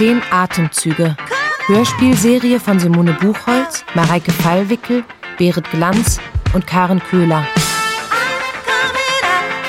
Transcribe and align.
Zehn 0.00 0.22
Atemzüge. 0.30 1.14
Hörspielserie 1.66 2.58
von 2.58 2.80
Simone 2.80 3.12
Buchholz, 3.20 3.84
Mareike 3.94 4.32
Fallwickel, 4.32 5.04
Berit 5.36 5.70
Glanz 5.70 6.18
und 6.54 6.66
Karen 6.66 7.00
Köhler. 7.00 7.46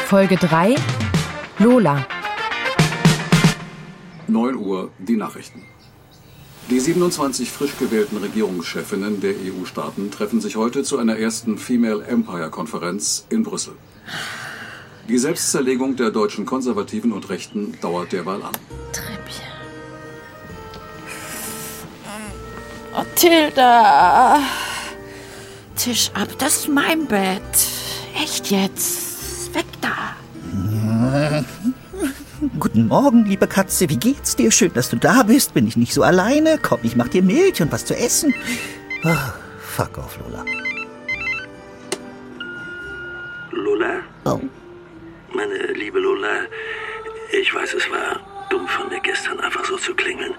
Folge 0.05 0.37
3 0.37 0.75
Lola. 1.59 2.07
9 4.29 4.55
Uhr, 4.55 4.91
die 4.99 5.17
Nachrichten. 5.17 5.63
Die 6.69 6.79
27 6.79 7.51
frisch 7.51 7.77
gewählten 7.77 8.15
Regierungschefinnen 8.15 9.19
der 9.19 9.33
EU-Staaten 9.33 10.11
treffen 10.11 10.39
sich 10.39 10.55
heute 10.55 10.83
zu 10.83 10.97
einer 10.97 11.17
ersten 11.17 11.57
Female 11.57 12.05
Empire-Konferenz 12.05 13.25
in 13.29 13.43
Brüssel. 13.43 13.73
Die 15.09 15.17
Selbstzerlegung 15.17 15.97
der 15.97 16.09
deutschen 16.11 16.45
Konservativen 16.45 17.11
und 17.11 17.29
Rechten 17.29 17.77
dauert 17.81 18.13
derweil 18.13 18.41
an. 18.43 18.53
Oh, 22.93 23.05
Tilda. 23.15 24.39
Tisch 25.77 26.11
ab, 26.13 26.27
das 26.39 26.57
ist 26.57 26.67
mein 26.67 27.07
Bett. 27.07 27.41
Echt 28.21 28.51
jetzt. 28.51 29.53
Weg 29.55 29.65
da. 29.79 30.15
Guten 32.59 32.87
Morgen, 32.87 33.25
liebe 33.25 33.47
Katze. 33.47 33.89
Wie 33.89 33.97
geht's 33.97 34.35
dir? 34.35 34.51
Schön, 34.51 34.73
dass 34.73 34.89
du 34.89 34.97
da 34.97 35.23
bist. 35.23 35.53
Bin 35.53 35.67
ich 35.67 35.77
nicht 35.77 35.93
so 35.93 36.03
alleine? 36.03 36.59
Komm, 36.61 36.79
ich 36.83 36.97
mach 36.97 37.07
dir 37.07 37.23
Milch 37.23 37.61
und 37.61 37.71
was 37.71 37.85
zu 37.85 37.95
essen. 37.95 38.33
Oh, 39.05 39.15
fuck 39.59 39.97
off, 39.97 40.17
Lola. 40.19 40.43
Lola? 43.51 43.99
Oh. 44.25 44.41
Meine 45.33 45.73
liebe 45.73 45.99
Lola, 45.99 46.41
ich 47.31 47.53
weiß, 47.53 47.73
es 47.73 47.89
war 47.89 48.19
dumm 48.49 48.67
von 48.67 48.89
mir 48.89 48.99
gestern 48.99 49.39
einfach 49.39 49.63
so 49.63 49.77
zu 49.77 49.95
klingeln. 49.95 50.33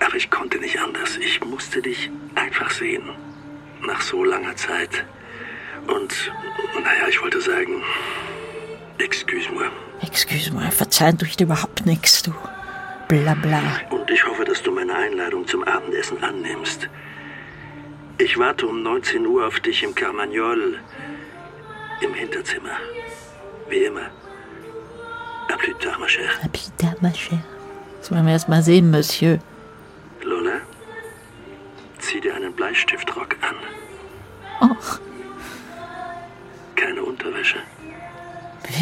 Aber 0.00 0.14
ich 0.14 0.30
konnte 0.30 0.58
nicht 0.58 0.80
anders. 0.80 1.16
Ich 1.16 1.44
musste 1.44 1.82
dich 1.82 2.10
einfach 2.34 2.70
sehen. 2.70 3.10
Nach 3.86 4.00
so 4.00 4.24
langer 4.24 4.56
Zeit. 4.56 5.04
Und, 5.86 6.32
naja, 6.74 7.08
ich 7.08 7.20
wollte 7.22 7.40
sagen, 7.40 7.82
excuse-moi. 8.98 9.66
Excuse-moi, 10.00 10.70
verzeihen 10.70 11.18
tue 11.18 11.28
ich 11.28 11.36
dir 11.36 11.44
überhaupt 11.44 11.86
nichts, 11.86 12.22
du. 12.22 12.32
Bla 13.08 13.34
bla. 13.34 13.62
Und 13.90 14.10
ich 14.10 14.24
hoffe, 14.26 14.44
dass 14.44 14.62
du 14.62 14.70
meine 14.70 14.94
Einladung 14.94 15.46
zum 15.46 15.64
Abendessen 15.64 16.22
annimmst. 16.22 16.88
Ich 18.18 18.36
warte 18.36 18.66
um 18.66 18.82
19 18.82 19.24
Uhr 19.26 19.46
auf 19.46 19.60
dich 19.60 19.82
im 19.82 19.94
Carmagnol 19.94 20.78
im 22.00 22.14
Hinterzimmer. 22.14 22.76
Wie 23.68 23.84
immer. 23.84 24.10
A 25.50 25.56
plus 25.56 25.76
tard, 25.78 25.98
ma 25.98 26.06
chère. 26.06 26.28
Ah, 26.42 26.48
putain, 26.48 26.96
ma 27.00 27.08
chère. 27.08 27.42
Das 28.00 28.10
wollen 28.10 28.26
wir 28.26 28.32
erst 28.32 28.48
mal 28.48 28.62
sehen, 28.62 28.90
Monsieur. 28.90 29.38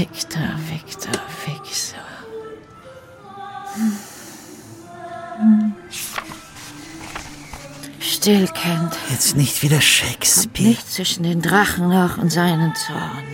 Victor, 0.09 0.41
Victor, 0.71 1.13
Victor. 1.45 1.99
Still, 7.99 8.47
Kent. 8.49 8.97
Jetzt 9.11 9.37
nicht 9.37 9.63
wieder 9.63 9.81
Shakespeare. 9.81 10.69
nicht 10.69 10.93
zwischen 10.93 11.25
den 11.25 11.43
Drachen 11.43 11.89
noch 11.89 12.19
und 12.19 12.31
seinen 12.31 12.75
Zorn. 12.77 13.25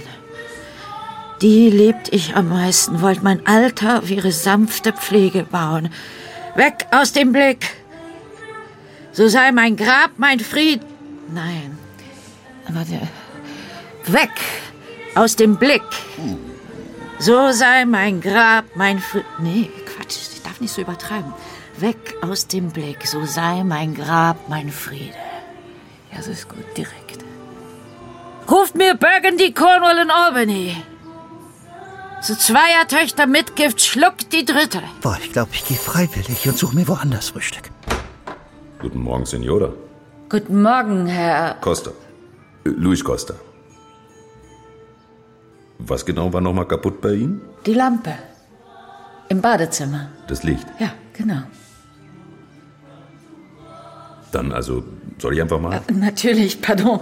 Die 1.42 1.68
liebt 1.68 2.10
ich 2.10 2.36
am 2.36 2.48
meisten, 2.48 3.02
wollt 3.02 3.22
mein 3.22 3.46
Alter 3.46 3.98
auf 3.98 4.10
ihre 4.10 4.32
sanfte 4.32 4.92
Pflege 4.92 5.42
bauen. 5.44 5.90
Weg 6.56 6.86
aus 6.90 7.12
dem 7.12 7.32
Blick! 7.32 7.76
So 9.12 9.28
sei 9.28 9.52
mein 9.52 9.76
Grab 9.76 10.12
mein 10.16 10.40
Fried. 10.40 10.80
Nein. 11.28 11.76
Der. 12.68 13.08
Weg 14.12 14.30
aus 15.14 15.36
dem 15.36 15.56
Blick! 15.56 15.82
So 17.22 17.52
sei 17.52 17.84
mein 17.84 18.20
Grab 18.20 18.64
mein 18.74 18.98
Fried. 18.98 19.24
Nee, 19.38 19.70
Quatsch, 19.86 20.16
ich 20.32 20.42
darf 20.42 20.60
nicht 20.60 20.72
so 20.72 20.80
übertreiben. 20.80 21.32
Weg 21.78 22.16
aus 22.20 22.48
dem 22.48 22.70
Blick, 22.70 23.06
so 23.06 23.24
sei 23.24 23.62
mein 23.62 23.94
Grab 23.94 24.48
mein 24.48 24.72
Friede. 24.72 25.22
Ja, 26.10 26.16
das 26.16 26.26
ist 26.26 26.48
gut, 26.48 26.64
direkt. 26.76 27.24
Ruft 28.50 28.74
mir 28.74 28.96
Burgundy, 28.96 29.52
Cornwall 29.52 30.00
und 30.00 30.10
Albany. 30.10 30.76
So 32.22 32.34
zweier 32.34 32.88
Töchter 32.88 33.28
Mitgift 33.28 33.80
schluckt 33.80 34.32
die 34.32 34.44
dritte. 34.44 34.82
Boah, 35.00 35.16
ich 35.22 35.32
glaube, 35.32 35.50
ich 35.52 35.64
gehe 35.64 35.76
freiwillig 35.76 36.48
und 36.48 36.58
suche 36.58 36.74
mir 36.74 36.88
woanders 36.88 37.28
Frühstück. 37.28 37.70
Guten 38.80 39.00
Morgen, 39.00 39.26
Signora. 39.26 39.72
Guten 40.28 40.60
Morgen, 40.60 41.06
Herr. 41.06 41.54
Costa. 41.60 41.92
Luis 42.64 43.04
Costa. 43.04 43.34
Was 45.86 46.06
genau 46.06 46.32
war 46.32 46.40
nochmal 46.40 46.66
kaputt 46.66 47.00
bei 47.00 47.14
Ihnen? 47.14 47.40
Die 47.66 47.74
Lampe. 47.74 48.14
Im 49.28 49.40
Badezimmer. 49.40 50.08
Das 50.28 50.42
Licht. 50.42 50.66
Ja, 50.78 50.92
genau. 51.12 51.42
Dann 54.30 54.52
also, 54.52 54.84
soll 55.18 55.34
ich 55.34 55.42
einfach 55.42 55.60
mal? 55.60 55.80
Natürlich, 55.92 56.60
pardon. 56.62 57.00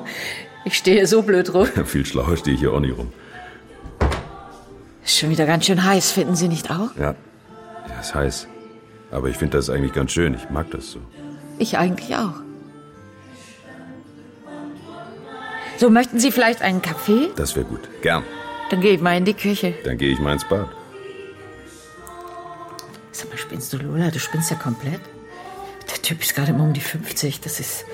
Ich 0.65 0.77
stehe 0.77 1.07
so 1.07 1.23
blöd 1.23 1.53
rum. 1.55 1.67
Viel 1.85 2.07
schlauer 2.07 2.37
stehe 2.37 2.55
ich 2.55 2.61
hier 2.61 2.73
auch 2.73 2.81
nicht 2.81 2.97
rum. 2.97 3.13
Ist 5.05 5.19
schon 5.19 5.31
wieder 5.31 5.47
ganz 5.47 5.67
schön 5.67 5.85
heiß, 5.85 6.13
finden 6.13 6.37
Sie 6.37 6.49
nicht 6.49 6.71
auch? 6.71 6.95
Ja, 6.97 7.15
ja 7.89 8.01
ist 8.01 8.15
heiß. 8.15 8.47
Aber 9.11 9.29
ich 9.29 9.37
finde 9.37 9.57
das 9.57 9.71
eigentlich 9.71 9.93
ganz 9.93 10.13
schön. 10.13 10.35
Ich 10.35 10.51
mag 10.51 10.71
das 10.71 10.91
so. 10.91 11.01
Ich 11.59 11.79
eigentlich 11.79 12.15
auch. 12.17 12.35
So, 15.79 15.91
möchten 15.91 16.21
Sie 16.21 16.31
vielleicht 16.31 16.63
einen 16.63 16.83
Kaffee? 16.83 17.31
Das 17.37 17.57
wäre 17.57 17.67
gut. 17.67 17.81
Gern. 18.03 18.23
Dann 18.71 18.81
gehe 18.81 18.95
ich 18.95 19.01
mal 19.01 19.17
in 19.17 19.25
die 19.25 19.35
Küche. 19.35 19.75
Dann 19.85 19.99
gehe 19.99 20.13
ich 20.13 20.21
mal 20.21 20.33
ins 20.33 20.49
Bad. 20.49 20.69
Sag 23.11 23.29
mal, 23.29 23.37
spinnst 23.37 23.73
du, 23.73 23.79
Lola? 23.79 24.11
Du 24.13 24.21
spinnst 24.21 24.49
ja 24.51 24.57
komplett. 24.57 25.01
Der 25.91 26.01
Typ 26.01 26.23
ist 26.23 26.37
gerade 26.37 26.53
immer 26.53 26.63
um 26.63 26.73
die 26.73 26.81
50. 26.81 27.41
Das 27.41 27.59
ist 27.59 27.85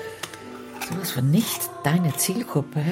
sowas 0.87 1.11
von 1.11 1.31
nicht 1.31 1.61
deine 1.83 2.15
Zielgruppe. 2.15 2.83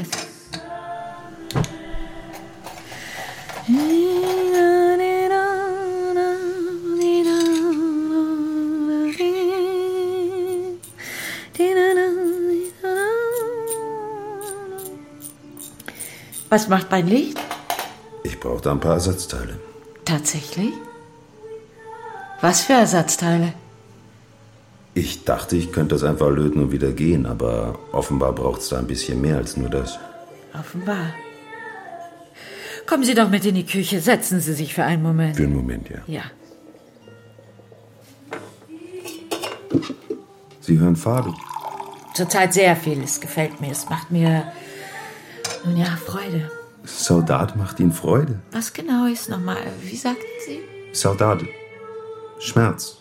Was 16.49 16.67
macht 16.67 16.89
mein 16.89 17.07
Licht? 17.07 17.44
Ich 18.45 18.51
brauche 18.51 18.61
da 18.61 18.73
ein 18.73 18.79
paar 18.79 18.93
Ersatzteile. 18.93 19.59
Tatsächlich? 20.05 20.71
Was 22.41 22.61
für 22.61 22.73
Ersatzteile? 22.73 23.53
Ich 24.93 25.23
dachte, 25.23 25.55
ich 25.55 25.71
könnte 25.71 25.95
das 25.95 26.03
einfach 26.03 26.29
löten 26.29 26.61
und 26.61 26.71
wieder 26.71 26.91
gehen, 26.91 27.25
aber 27.25 27.79
offenbar 27.91 28.33
braucht 28.33 28.61
es 28.61 28.69
da 28.69 28.77
ein 28.77 28.85
bisschen 28.85 29.19
mehr 29.19 29.37
als 29.37 29.57
nur 29.57 29.69
das. 29.69 29.97
Offenbar. 30.53 31.07
Kommen 32.85 33.03
Sie 33.03 33.15
doch 33.15 33.31
mit 33.31 33.45
in 33.45 33.55
die 33.55 33.65
Küche. 33.65 33.99
Setzen 33.99 34.39
Sie 34.39 34.53
sich 34.53 34.75
für 34.75 34.83
einen 34.83 35.01
Moment. 35.01 35.37
Für 35.37 35.45
einen 35.45 35.55
Moment, 35.55 35.89
ja. 35.89 36.01
Ja. 36.05 36.21
Sie 40.61 40.77
hören 40.77 40.95
Fado. 40.95 41.33
Zurzeit 42.13 42.53
sehr 42.53 42.75
viel. 42.75 43.01
Es 43.01 43.19
gefällt 43.19 43.59
mir. 43.59 43.71
Es 43.71 43.89
macht 43.89 44.11
mir, 44.11 44.53
nun 45.63 45.77
ja, 45.77 45.97
Freude. 46.05 46.51
Saudade 46.85 47.57
macht 47.57 47.79
Ihnen 47.79 47.91
Freude. 47.91 48.39
Was 48.51 48.73
genau 48.73 49.05
ist 49.05 49.29
nochmal? 49.29 49.57
Wie 49.81 49.95
sagten 49.95 50.23
Sie? 50.45 50.59
Saudade. 50.91 51.47
Schmerz. 52.39 52.97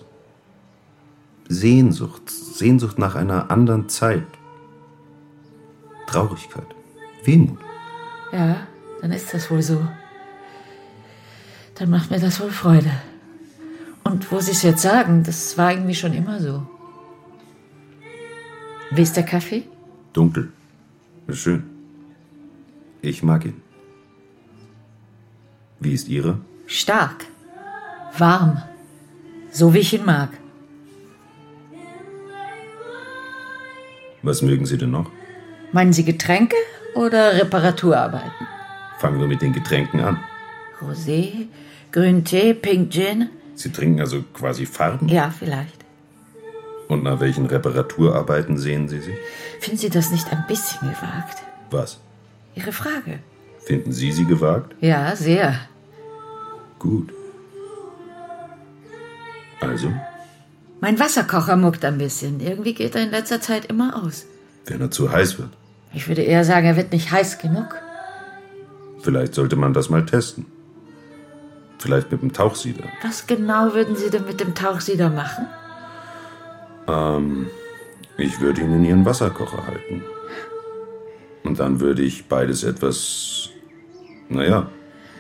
Sehnsucht. 1.49 2.31
Sehnsucht 2.31 2.99
nach 2.99 3.15
einer 3.15 3.51
anderen 3.51 3.89
Zeit. 3.89 4.27
Traurigkeit. 6.07 6.67
Wehmut. 7.25 7.59
Ja, 8.33 8.67
dann 9.01 9.13
ist 9.13 9.33
das 9.33 9.51
wohl 9.51 9.63
so. 9.63 9.87
Dann 11.77 11.91
macht 11.91 12.11
mir 12.11 12.21
das 12.21 12.41
wohl 12.41 12.51
Freude. 12.51 12.91
Und 14.05 14.31
wo 14.31 14.41
Sie 14.41 14.53
es 14.53 14.63
jetzt 14.63 14.83
sagen, 14.83 15.23
das 15.25 15.57
war 15.59 15.73
irgendwie 15.73 15.95
schon 15.95 16.13
immer 16.13 16.41
so. 16.41 16.67
Wie 18.91 19.03
ist 19.03 19.17
der 19.17 19.25
Kaffee? 19.25 19.65
Dunkel. 20.13 20.53
Schön. 21.31 21.65
Ich 23.03 23.23
mag 23.23 23.45
ihn. 23.45 23.64
Wie 25.85 25.93
ist 25.93 26.09
Ihre? 26.09 26.39
Stark. 26.67 27.27
Warm. 28.17 28.63
So 29.53 29.75
wie 29.75 29.81
ich 29.81 29.93
ihn 29.93 30.07
mag. 30.07 30.31
Was 34.23 34.41
mögen 34.41 34.65
Sie 34.65 34.79
denn 34.79 34.93
noch? 34.93 35.11
Meinen 35.73 35.93
Sie 35.93 36.05
Getränke 36.05 36.57
oder 36.95 37.35
Reparaturarbeiten? 37.35 38.47
Fangen 38.99 39.21
wir 39.21 39.27
mit 39.27 39.43
den 39.43 39.53
Getränken 39.53 40.01
an. 40.01 40.19
Rosé, 40.81 41.49
Grüntee, 41.93 42.55
Pink 42.55 42.91
Gin. 42.91 43.29
Sie 43.55 43.71
trinken 43.71 44.01
also 44.01 44.25
quasi 44.33 44.65
Farben? 44.65 45.09
Ja, 45.09 45.31
vielleicht. 45.39 45.85
Und 46.89 47.03
nach 47.03 47.21
welchen 47.21 47.45
Reparaturarbeiten 47.45 48.57
sehen 48.57 48.89
Sie 48.89 49.01
sich? 49.01 49.17
Finden 49.61 49.79
Sie 49.79 49.91
das 49.91 50.11
nicht 50.11 50.33
ein 50.33 50.47
bisschen 50.49 50.81
gewagt? 50.81 51.43
Was? 51.71 52.01
Ihre 52.55 52.73
Frage. 52.73 53.19
Finden 53.59 53.93
Sie 53.93 54.13
sie 54.13 54.25
gewagt? 54.25 54.75
Ja, 54.81 55.15
sehr. 55.17 55.59
Gut. 56.85 57.09
Also, 59.61 59.91
Mein 60.81 60.99
Wasserkocher 61.01 61.57
muckt 61.57 61.83
ein 61.87 61.97
bisschen. 61.97 62.41
Irgendwie 62.41 62.75
geht 62.75 62.95
er 62.95 63.05
in 63.05 63.11
letzter 63.11 63.41
Zeit 63.41 63.65
immer 63.67 64.03
aus. 64.05 64.27
wenn 64.67 64.81
er 64.83 64.91
zu 64.91 65.11
heiß 65.11 65.39
wird. 65.39 65.49
Ich 65.95 66.09
würde 66.09 66.21
eher 66.23 66.45
sagen, 66.45 66.67
er 66.67 66.77
wird 66.77 66.93
nicht 66.93 67.11
heiß 67.11 67.39
genug. 67.39 67.75
Vielleicht 69.01 69.35
sollte 69.35 69.57
man 69.57 69.73
das 69.73 69.89
mal 69.89 70.05
testen. 70.05 70.45
Vielleicht 71.79 72.13
mit 72.13 72.21
dem 72.23 72.33
Tauchsieder. 72.33 72.85
Was 73.03 73.27
genau 73.27 73.73
würden 73.75 73.97
Sie 73.97 74.11
denn 74.11 74.27
mit 74.27 74.41
dem 74.41 74.55
Tauchsieder 74.55 75.09
machen? 75.09 75.47
Ähm, 76.87 77.47
ich 78.19 78.41
würde 78.41 78.61
ihn 78.61 78.75
in 78.75 78.85
Ihren 78.85 79.05
Wasserkocher 79.07 79.67
halten. 79.67 80.03
Und 81.45 81.59
dann 81.61 81.81
würde 81.81 82.03
ich 82.03 82.27
beides 82.27 82.63
etwas, 82.63 83.49
naja, 84.29 84.69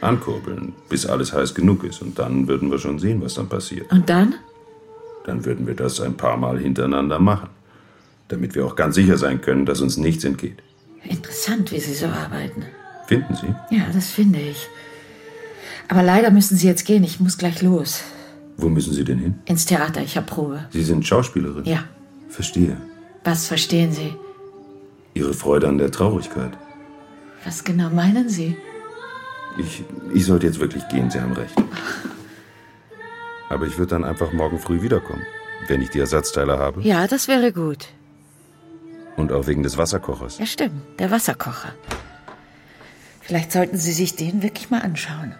ankurbeln, 0.04 0.72
bis 0.88 1.06
alles 1.06 1.32
heiß 1.32 1.54
genug 1.54 1.84
ist. 1.84 2.02
Und 2.02 2.18
dann 2.18 2.48
würden 2.48 2.70
wir 2.70 2.78
schon 2.78 2.98
sehen, 2.98 3.22
was 3.22 3.34
dann 3.34 3.48
passiert. 3.48 3.90
Und 3.90 4.08
dann? 4.08 4.34
Dann 5.24 5.44
würden 5.44 5.66
wir 5.66 5.74
das 5.74 6.00
ein 6.00 6.16
paar 6.16 6.36
Mal 6.36 6.58
hintereinander 6.58 7.18
machen. 7.18 7.48
Damit 8.28 8.54
wir 8.54 8.66
auch 8.66 8.76
ganz 8.76 8.94
sicher 8.94 9.18
sein 9.18 9.40
können, 9.40 9.66
dass 9.66 9.80
uns 9.80 9.96
nichts 9.96 10.24
entgeht. 10.24 10.62
Interessant, 11.04 11.72
wie 11.72 11.80
Sie 11.80 11.94
so 11.94 12.06
arbeiten. 12.06 12.64
Finden 13.06 13.34
Sie? 13.34 13.54
Ja, 13.74 13.84
das 13.92 14.10
finde 14.10 14.40
ich. 14.40 14.66
Aber 15.88 16.02
leider 16.02 16.30
müssen 16.30 16.56
Sie 16.56 16.66
jetzt 16.66 16.86
gehen. 16.86 17.04
Ich 17.04 17.20
muss 17.20 17.36
gleich 17.36 17.60
los. 17.60 18.02
Wo 18.56 18.68
müssen 18.68 18.94
Sie 18.94 19.04
denn 19.04 19.18
hin? 19.18 19.34
Ins 19.44 19.66
Theater. 19.66 20.00
Ich 20.02 20.16
habe 20.16 20.26
Probe. 20.26 20.66
Sie 20.70 20.82
sind 20.82 21.06
Schauspielerin. 21.06 21.64
Ja. 21.64 21.84
Verstehe. 22.28 22.76
Was 23.24 23.46
verstehen 23.46 23.92
Sie? 23.92 24.14
Ihre 25.14 25.34
Freude 25.34 25.68
an 25.68 25.78
der 25.78 25.90
Traurigkeit. 25.90 26.52
Was 27.44 27.64
genau 27.64 27.90
meinen 27.90 28.28
Sie? 28.28 28.56
Ich, 29.56 29.84
ich 30.12 30.26
sollte 30.26 30.46
jetzt 30.46 30.58
wirklich 30.60 30.86
gehen, 30.88 31.10
Sie 31.10 31.20
haben 31.20 31.32
recht. 31.32 31.54
Aber 33.48 33.66
ich 33.66 33.78
würde 33.78 33.90
dann 33.90 34.04
einfach 34.04 34.32
morgen 34.32 34.58
früh 34.58 34.82
wiederkommen, 34.82 35.24
wenn 35.68 35.80
ich 35.80 35.90
die 35.90 36.00
Ersatzteile 36.00 36.58
habe. 36.58 36.82
Ja, 36.82 37.06
das 37.06 37.28
wäre 37.28 37.52
gut. 37.52 37.88
Und 39.16 39.30
auch 39.30 39.46
wegen 39.46 39.62
des 39.62 39.78
Wasserkochers. 39.78 40.38
Ja, 40.38 40.46
stimmt. 40.46 40.82
Der 40.98 41.10
Wasserkocher. 41.10 41.72
Vielleicht 43.20 43.52
sollten 43.52 43.76
Sie 43.76 43.92
sich 43.92 44.16
den 44.16 44.42
wirklich 44.42 44.70
mal 44.70 44.82
anschauen. 44.82 45.34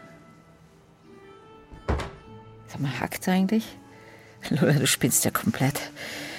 Sag 2.69 2.81
mal, 2.81 3.01
hackt's 3.01 3.29
eigentlich? 3.29 3.77
Lola, 4.51 4.73
du 4.75 4.87
spinnst 4.87 5.25
ja 5.25 5.31
komplett. 5.31 5.81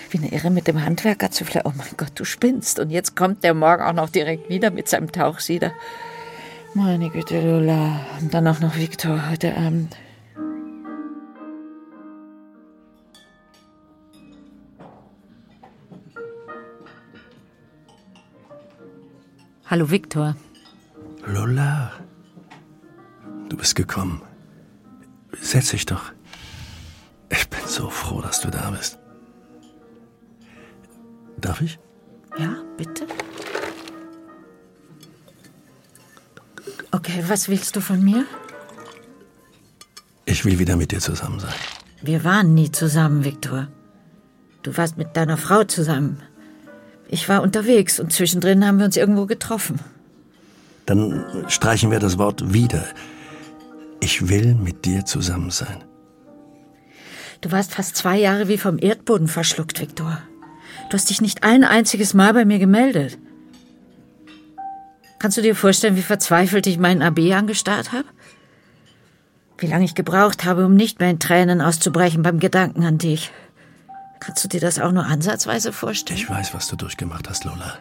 Wie 0.10 0.18
eine 0.20 0.32
Irre 0.32 0.50
mit 0.50 0.68
dem 0.68 0.84
Handwerker 0.84 1.32
zu 1.32 1.44
fle 1.46 1.62
Oh 1.66 1.74
mein 1.76 1.88
Gott, 1.98 2.12
du 2.16 2.26
spinnst. 2.26 2.80
Und 2.80 2.90
jetzt 2.90 3.16
kommt 3.16 3.44
der 3.44 3.54
morgen 3.54 3.84
auch 3.84 3.94
noch 3.94 4.10
direkt 4.10 4.50
wieder 4.50 4.72
mit 4.72 4.88
seinem 4.88 5.12
Tauchsieder. 5.12 5.74
Meine 6.76 7.10
Güte, 7.10 7.40
Lola. 7.40 8.06
Und 8.20 8.34
dann 8.34 8.46
auch 8.50 8.60
noch 8.60 8.76
Viktor 8.76 9.30
heute 9.30 9.56
Abend. 9.56 9.96
Hallo, 19.68 19.90
Viktor. 19.90 20.36
Lola, 21.26 21.94
du 23.48 23.56
bist 23.56 23.78
gekommen. 23.78 24.22
Setz 25.40 25.70
dich 25.72 25.86
doch. 25.86 26.12
Ich 27.30 27.50
bin 27.50 27.62
so 27.68 27.90
froh, 27.90 28.20
dass 28.20 28.42
du 28.42 28.50
da 28.50 28.72
bist. 28.72 29.00
Darf 31.40 31.62
ich? 31.62 31.80
Ja, 32.38 32.54
bitte? 32.76 33.08
Okay, 36.96 37.26
was 37.28 37.50
willst 37.50 37.76
du 37.76 37.82
von 37.82 38.02
mir? 38.02 38.24
Ich 40.24 40.46
will 40.46 40.60
wieder 40.60 40.78
mit 40.78 40.92
dir 40.94 41.02
zusammen 41.02 41.42
sein. 41.42 41.54
Wir 42.02 42.24
waren 42.24 42.54
nie 42.54 42.72
zusammen, 42.72 43.26
Viktor. 43.26 43.68
Du 44.64 44.78
warst 44.78 44.96
mit 44.98 45.18
deiner 45.18 45.36
Frau 45.36 45.66
zusammen. 45.66 46.22
Ich 47.10 47.28
war 47.28 47.42
unterwegs 47.42 48.00
und 48.00 48.14
zwischendrin 48.14 48.66
haben 48.66 48.78
wir 48.78 48.86
uns 48.86 48.96
irgendwo 48.96 49.26
getroffen. 49.26 49.82
Dann 50.86 51.26
streichen 51.50 51.92
wir 51.92 52.00
das 52.00 52.18
Wort 52.18 52.54
wieder. 52.54 52.86
Ich 54.00 54.30
will 54.30 54.56
mit 54.56 54.86
dir 54.86 55.04
zusammen 55.04 55.52
sein. 55.52 55.84
Du 57.42 57.52
warst 57.52 57.74
fast 57.74 57.98
zwei 57.98 58.18
Jahre 58.18 58.48
wie 58.48 58.58
vom 58.58 58.80
Erdboden 58.80 59.28
verschluckt, 59.28 59.82
Viktor. 59.82 60.20
Du 60.90 60.94
hast 60.94 61.10
dich 61.10 61.20
nicht 61.20 61.44
ein 61.44 61.66
einziges 61.66 62.14
Mal 62.14 62.34
bei 62.34 62.46
mir 62.46 62.60
gemeldet. 62.60 63.18
Kannst 65.26 65.40
du 65.40 65.42
dir 65.42 65.56
vorstellen, 65.56 65.96
wie 65.96 66.04
verzweifelt 66.04 66.68
ich 66.68 66.78
meinen 66.78 67.02
AB 67.02 67.18
angestarrt 67.34 67.94
habe? 67.94 68.06
Wie 69.58 69.66
lange 69.66 69.84
ich 69.84 69.96
gebraucht 69.96 70.46
habe, 70.46 70.68
um 70.68 70.76
nicht 70.76 71.00
mehr 71.00 71.10
in 71.10 71.18
Tränen 71.18 71.62
auszubrechen 71.62 72.22
beim 72.22 72.38
Gedanken 72.38 72.84
an 72.86 73.00
dich. 73.00 73.32
Kannst 74.20 74.44
du 74.44 74.48
dir 74.48 74.60
das 74.60 74.78
auch 74.78 74.92
nur 74.92 75.04
ansatzweise 75.04 75.74
vorstellen? 75.74 76.20
Ich 76.20 76.30
weiß, 76.30 76.54
was 76.54 76.68
du 76.68 76.76
durchgemacht 76.76 77.28
hast, 77.28 77.44
Lola. 77.44 77.74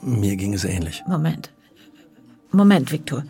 Mir 0.00 0.36
ging 0.36 0.54
es 0.54 0.64
ähnlich. 0.64 1.04
Moment. 1.06 1.50
Moment, 2.52 2.90
Viktor. 2.90 3.24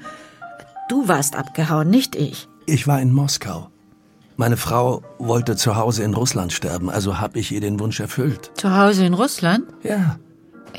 Du 0.89 1.09
warst 1.09 1.35
abgehauen, 1.35 1.91
nicht 1.91 2.15
ich. 2.15 2.47
Ich 2.67 2.87
war 2.87 3.01
in 3.01 3.13
Moskau. 3.13 3.71
Meine 4.37 4.57
Frau 4.57 5.03
wollte 5.19 5.57
zu 5.57 5.75
Hause 5.75 6.05
in 6.05 6.15
Russland 6.15 6.53
sterben, 6.53 6.89
also 6.89 7.19
habe 7.19 7.41
ich 7.41 7.51
ihr 7.51 7.61
den 7.61 7.81
Wunsch 7.81 7.99
erfüllt. 7.99 8.53
Zu 8.55 8.77
Hause 8.77 9.05
in 9.05 9.15
Russland? 9.15 9.65
Ja, 9.83 10.17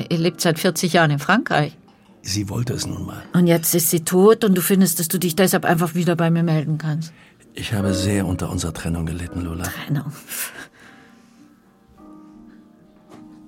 Ihr 0.08 0.18
lebt 0.18 0.40
seit 0.40 0.58
40 0.58 0.94
Jahren 0.94 1.10
in 1.10 1.18
Frankreich. 1.18 1.76
Sie 2.22 2.48
wollte 2.48 2.72
es 2.72 2.86
nun 2.86 3.06
mal. 3.06 3.22
Und 3.32 3.46
jetzt 3.46 3.74
ist 3.74 3.90
sie 3.90 4.00
tot 4.00 4.44
und 4.44 4.54
du 4.54 4.62
findest, 4.62 4.98
dass 4.98 5.08
du 5.08 5.18
dich 5.18 5.36
deshalb 5.36 5.64
einfach 5.64 5.94
wieder 5.94 6.16
bei 6.16 6.30
mir 6.30 6.42
melden 6.42 6.78
kannst. 6.78 7.12
Ich 7.54 7.72
habe 7.72 7.92
sehr 7.92 8.26
unter 8.26 8.50
unserer 8.50 8.72
Trennung 8.72 9.06
gelitten, 9.06 9.40
Lola. 9.40 9.64
Trennung. 9.64 10.12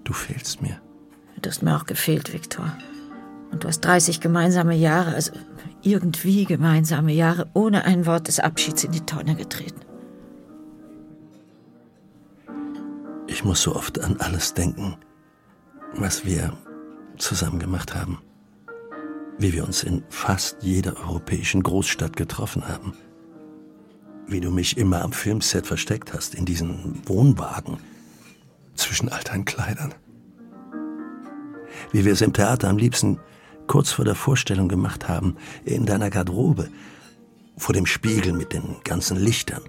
Du 0.05 0.13
fehlst 0.13 0.61
mir. 0.63 0.81
Du 1.41 1.49
hast 1.49 1.63
mir 1.63 1.77
auch 1.77 1.87
gefehlt, 1.87 2.33
Viktor. 2.33 2.77
Und 3.53 3.65
du 3.65 3.69
hast 3.69 3.81
30 3.81 4.21
gemeinsame 4.21 4.75
Jahre, 4.75 5.15
also 5.15 5.33
irgendwie 5.83 6.45
gemeinsame 6.45 7.12
Jahre, 7.12 7.49
ohne 7.55 7.85
ein 7.85 8.07
Wort 8.07 8.29
des 8.29 8.41
Abschieds 8.41 8.85
in 8.85 8.93
die 8.93 9.07
Tonne 9.07 9.35
getreten. 9.37 9.81
Ich 13.27 13.45
muss 13.45 13.62
so 13.62 13.75
oft 13.75 14.00
an 14.00 14.17
alles 14.19 14.55
denken, 14.55 14.97
was 15.95 16.25
wir 16.25 16.53
zusammen 17.17 17.59
gemacht 17.59 17.95
haben. 17.95 18.19
Wie 19.40 19.54
wir 19.54 19.64
uns 19.64 19.82
in 19.82 20.04
fast 20.11 20.59
jeder 20.61 20.99
europäischen 20.99 21.62
Großstadt 21.62 22.14
getroffen 22.14 22.68
haben. 22.68 22.92
Wie 24.26 24.40
du 24.40 24.50
mich 24.50 24.76
immer 24.76 25.00
am 25.00 25.14
Filmset 25.14 25.66
versteckt 25.66 26.12
hast, 26.12 26.35
in 26.35 26.44
diesen 26.44 27.00
Wohnwagen 27.09 27.78
zwischen 28.75 29.09
all 29.09 29.23
deinen 29.23 29.47
Kleidern. 29.47 29.94
Wie 31.90 32.04
wir 32.04 32.12
es 32.12 32.20
im 32.20 32.35
Theater 32.35 32.68
am 32.68 32.76
liebsten 32.76 33.18
kurz 33.66 33.90
vor 33.90 34.04
der 34.04 34.14
Vorstellung 34.14 34.68
gemacht 34.68 35.09
haben, 35.09 35.37
in 35.64 35.87
deiner 35.87 36.11
Garderobe, 36.11 36.68
vor 37.56 37.73
dem 37.73 37.87
Spiegel 37.87 38.35
mit 38.35 38.52
den 38.52 38.76
ganzen 38.85 39.16
Lichtern. 39.16 39.62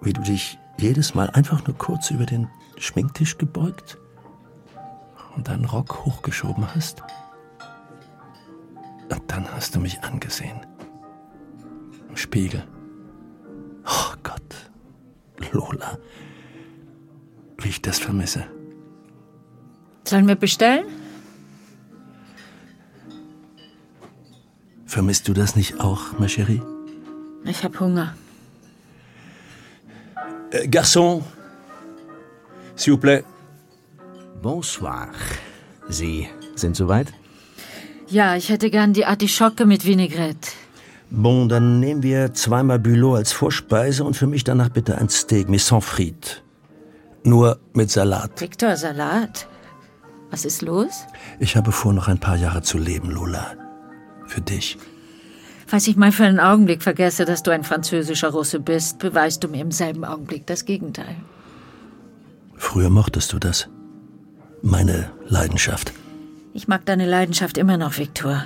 Wie 0.00 0.12
du 0.12 0.22
dich 0.22 0.58
jedes 0.76 1.14
Mal 1.14 1.30
einfach 1.30 1.64
nur 1.68 1.78
kurz 1.78 2.10
über 2.10 2.26
den 2.26 2.48
Schminktisch 2.78 3.38
gebeugt 3.38 3.96
und 5.36 5.46
deinen 5.46 5.66
Rock 5.66 6.04
hochgeschoben 6.04 6.74
hast. 6.74 7.04
Und 9.12 9.30
dann 9.30 9.46
hast 9.52 9.74
du 9.74 9.80
mich 9.80 10.02
angesehen. 10.02 10.58
Im 12.08 12.16
Spiegel. 12.16 12.64
Oh 13.84 14.14
Gott, 14.22 14.70
Lola, 15.52 15.98
wie 17.58 17.68
ich 17.68 17.82
das 17.82 17.98
vermisse. 17.98 18.46
Sollen 20.08 20.26
wir 20.26 20.36
bestellen? 20.36 20.86
Vermisst 24.86 25.28
du 25.28 25.34
das 25.34 25.56
nicht 25.56 25.80
auch, 25.80 26.18
ma 26.18 26.26
chérie? 26.26 26.62
Ich 27.44 27.64
hab 27.64 27.78
Hunger. 27.80 28.14
Äh, 30.52 30.68
Garçon, 30.68 31.22
s'il 32.76 32.92
vous 32.92 33.00
plaît. 33.00 33.24
Bonsoir. 34.42 35.08
Sie 35.88 36.28
sind 36.56 36.76
soweit? 36.76 37.12
Ja, 38.12 38.36
ich 38.36 38.50
hätte 38.50 38.68
gern 38.68 38.92
die 38.92 39.06
Artischocke 39.06 39.64
mit 39.64 39.86
Vinaigrette. 39.86 40.50
Bon, 41.10 41.48
dann 41.48 41.80
nehmen 41.80 42.02
wir 42.02 42.34
zweimal 42.34 42.78
Bulot 42.78 43.16
als 43.16 43.32
Vorspeise 43.32 44.04
und 44.04 44.14
für 44.14 44.26
mich 44.26 44.44
danach 44.44 44.68
bitte 44.68 44.98
ein 44.98 45.08
Steak, 45.08 45.48
mais 45.48 45.66
sans 45.66 45.82
frites. 45.82 46.42
Nur 47.24 47.58
mit 47.72 47.90
Salat. 47.90 48.38
Viktor, 48.38 48.76
Salat. 48.76 49.48
Was 50.30 50.44
ist 50.44 50.60
los? 50.60 51.06
Ich 51.40 51.56
habe 51.56 51.72
vor, 51.72 51.94
noch 51.94 52.08
ein 52.08 52.18
paar 52.18 52.36
Jahre 52.36 52.60
zu 52.60 52.76
leben, 52.76 53.10
Lola. 53.10 53.54
Für 54.26 54.42
dich. 54.42 54.76
Falls 55.66 55.86
ich 55.86 55.96
mal 55.96 56.12
für 56.12 56.26
einen 56.26 56.40
Augenblick 56.40 56.82
vergesse, 56.82 57.24
dass 57.24 57.42
du 57.42 57.50
ein 57.50 57.64
französischer 57.64 58.28
Russe 58.28 58.60
bist, 58.60 58.98
beweist 58.98 59.42
du 59.42 59.48
mir 59.48 59.62
im 59.62 59.72
selben 59.72 60.04
Augenblick 60.04 60.46
das 60.46 60.66
Gegenteil. 60.66 61.16
Früher 62.58 62.90
mochtest 62.90 63.32
du 63.32 63.38
das. 63.38 63.70
Meine 64.60 65.10
Leidenschaft. 65.28 65.94
Ich 66.54 66.68
mag 66.68 66.84
deine 66.84 67.06
Leidenschaft 67.06 67.56
immer 67.56 67.78
noch, 67.78 67.96
Viktor. 67.98 68.44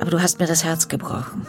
Aber 0.00 0.10
du 0.10 0.22
hast 0.22 0.38
mir 0.38 0.46
das 0.46 0.64
Herz 0.64 0.88
gebrochen. 0.88 1.46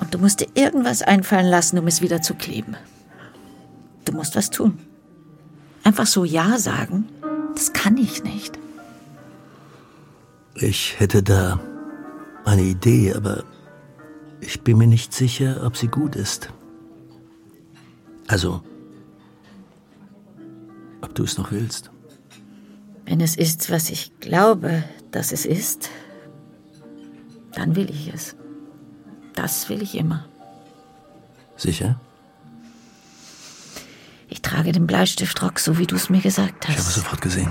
Und 0.00 0.14
du 0.14 0.18
musst 0.18 0.40
dir 0.40 0.48
irgendwas 0.54 1.02
einfallen 1.02 1.48
lassen, 1.48 1.78
um 1.78 1.86
es 1.88 2.00
wieder 2.00 2.22
zu 2.22 2.34
kleben. 2.34 2.76
Du 4.04 4.12
musst 4.12 4.36
was 4.36 4.50
tun. 4.50 4.78
Einfach 5.82 6.06
so 6.06 6.24
Ja 6.24 6.58
sagen, 6.58 7.08
das 7.54 7.72
kann 7.72 7.96
ich 7.96 8.22
nicht. 8.22 8.56
Ich 10.54 10.98
hätte 11.00 11.22
da 11.22 11.60
eine 12.44 12.62
Idee, 12.62 13.14
aber 13.14 13.44
ich 14.40 14.62
bin 14.62 14.78
mir 14.78 14.86
nicht 14.86 15.12
sicher, 15.12 15.62
ob 15.64 15.76
sie 15.76 15.88
gut 15.88 16.14
ist. 16.14 16.50
Also, 18.28 18.62
ob 21.00 21.14
du 21.14 21.24
es 21.24 21.36
noch 21.36 21.50
willst. 21.50 21.90
Wenn 23.08 23.22
es 23.22 23.36
ist, 23.36 23.70
was 23.70 23.88
ich 23.88 24.12
glaube, 24.20 24.84
dass 25.12 25.32
es 25.32 25.46
ist, 25.46 25.88
dann 27.54 27.74
will 27.74 27.88
ich 27.88 28.12
es. 28.12 28.36
Das 29.34 29.70
will 29.70 29.80
ich 29.80 29.94
immer. 29.96 30.26
Sicher? 31.56 31.98
Ich 34.28 34.42
trage 34.42 34.72
den 34.72 34.86
Bleistiftrock, 34.86 35.58
so 35.58 35.78
wie 35.78 35.86
du 35.86 35.96
es 35.96 36.10
mir 36.10 36.20
gesagt 36.20 36.64
Ich 36.64 36.68
habe 36.76 36.78
hast. 36.80 36.94
sofort 36.96 37.22
gesehen. 37.22 37.50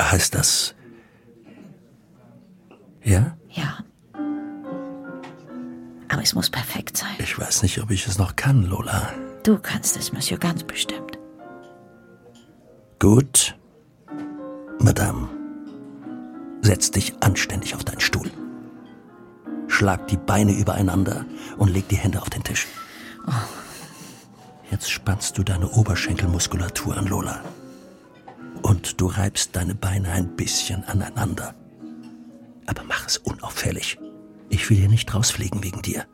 Heißt 0.00 0.34
das. 0.34 0.74
Ja? 3.04 3.36
Ja. 3.50 3.84
Aber 6.08 6.22
es 6.22 6.34
muss 6.34 6.48
perfekt 6.48 6.96
sein. 6.96 7.10
Ich 7.18 7.38
weiß 7.38 7.62
nicht, 7.62 7.78
ob 7.82 7.90
ich 7.90 8.06
es 8.06 8.16
noch 8.16 8.36
kann, 8.36 8.62
Lola. 8.62 9.12
Du 9.42 9.58
kannst 9.58 9.98
es, 9.98 10.12
Monsieur, 10.12 10.38
ganz 10.38 10.62
bestimmt. 10.64 11.18
Gut. 13.02 13.58
Madame, 14.78 15.28
setz 16.60 16.92
dich 16.92 17.12
anständig 17.18 17.74
auf 17.74 17.82
deinen 17.82 17.98
Stuhl. 17.98 18.30
Schlag 19.66 20.06
die 20.06 20.16
Beine 20.16 20.52
übereinander 20.52 21.26
und 21.58 21.72
leg 21.72 21.88
die 21.88 21.96
Hände 21.96 22.22
auf 22.22 22.30
den 22.30 22.44
Tisch. 22.44 22.68
Jetzt 24.70 24.88
spannst 24.88 25.36
du 25.36 25.42
deine 25.42 25.68
Oberschenkelmuskulatur 25.68 26.96
an, 26.96 27.08
Lola. 27.08 27.42
Und 28.62 29.00
du 29.00 29.06
reibst 29.06 29.56
deine 29.56 29.74
Beine 29.74 30.12
ein 30.12 30.36
bisschen 30.36 30.84
aneinander. 30.84 31.56
Aber 32.66 32.84
mach 32.84 33.08
es 33.08 33.18
unauffällig. 33.18 33.98
Ich 34.48 34.70
will 34.70 34.76
hier 34.76 34.88
nicht 34.88 35.12
rausfliegen 35.12 35.64
wegen 35.64 35.82
dir. 35.82 36.06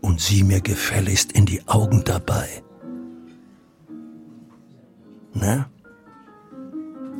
Und 0.00 0.22
sieh 0.22 0.42
mir 0.42 0.62
gefälligst 0.62 1.32
in 1.32 1.44
die 1.44 1.68
Augen 1.68 2.02
dabei. 2.02 2.62
Na? 5.40 5.68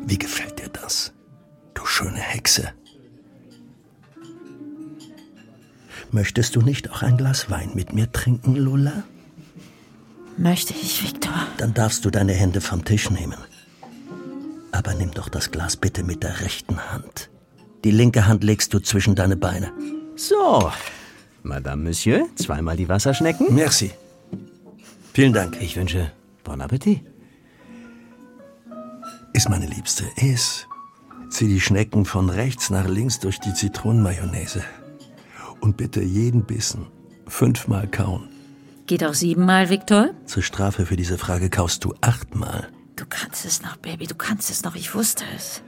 Wie 0.07 0.19
gefällt 0.19 0.59
dir 0.59 0.69
das, 0.69 1.13
du 1.75 1.85
schöne 1.85 2.19
Hexe? 2.19 2.73
Möchtest 6.13 6.57
du 6.57 6.63
nicht 6.63 6.91
auch 6.91 7.03
ein 7.03 7.17
Glas 7.19 7.51
Wein 7.51 7.73
mit 7.75 7.93
mir 7.93 8.11
trinken, 8.11 8.55
Lola? 8.57 9.03
Möchte 10.39 10.73
ich, 10.75 11.03
Viktor. 11.03 11.47
Dann 11.59 11.75
darfst 11.75 12.05
du 12.05 12.11
deine 12.11 12.33
Hände 12.33 12.61
vom 12.61 12.85
Tisch 12.85 13.11
nehmen. 13.11 13.39
Aber 14.73 14.95
nimm 14.95 15.11
doch 15.11 15.29
das 15.29 15.51
Glas 15.51 15.77
bitte 15.77 16.03
mit 16.03 16.23
der 16.23 16.41
rechten 16.41 16.79
Hand. 16.91 17.29
Die 17.85 17.91
linke 17.91 18.27
Hand 18.27 18.45
legst 18.45 18.73
du 18.73 18.79
zwischen 18.79 19.15
deine 19.15 19.37
Beine. 19.37 19.73
So, 20.17 20.71
Madame, 21.43 21.83
Monsieur, 21.83 22.27
zweimal 22.37 22.77
die 22.77 22.89
Wasserschnecken. 22.89 23.55
Merci. 23.55 23.93
Vielen 25.13 25.33
Dank. 25.33 25.61
Ich 25.61 25.77
wünsche 25.77 26.13
Bon 26.45 26.61
Appetit. 26.61 27.03
Ist 29.37 29.51
meine 29.51 29.67
Liebste, 29.67 30.07
is. 30.17 30.67
Zieh 31.29 31.47
die 31.47 31.61
Schnecken 31.61 32.07
von 32.07 32.31
rechts 32.31 32.71
nach 32.71 32.89
links 32.89 33.21
durch 33.21 33.39
die 33.39 33.53
Zitronenmayonnaise. 33.53 34.65
Und 35.61 35.77
bitte 35.77 36.01
jeden 36.01 36.45
Bissen 36.45 36.87
fünfmal 37.27 37.87
kauen. 37.87 38.31
Geht 38.87 39.05
auch 39.05 39.13
siebenmal, 39.13 39.69
Viktor? 39.69 40.09
Zur 40.25 40.43
Strafe 40.43 40.87
für 40.87 40.97
diese 40.97 41.19
Frage 41.19 41.51
kaust 41.51 41.85
du 41.85 41.93
achtmal. 42.01 42.69
Du 42.97 43.05
kannst 43.07 43.45
es 43.45 43.61
noch, 43.61 43.77
Baby, 43.77 44.07
du 44.07 44.15
kannst 44.15 44.49
es 44.49 44.63
noch. 44.65 44.75
Ich 44.75 44.95
wusste 44.95 45.25
es. 45.37 45.61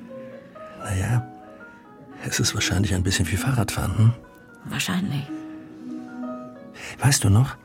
Naja, 0.83 1.31
es 2.27 2.41
ist 2.41 2.55
wahrscheinlich 2.55 2.95
ein 2.95 3.03
bisschen 3.03 3.31
wie 3.31 3.37
Fahrradfahren, 3.37 3.99
hm? 3.99 4.13
Wahrscheinlich. 4.65 5.25
Weißt 7.01 7.23
du 7.23 7.29
noch, 7.29 7.59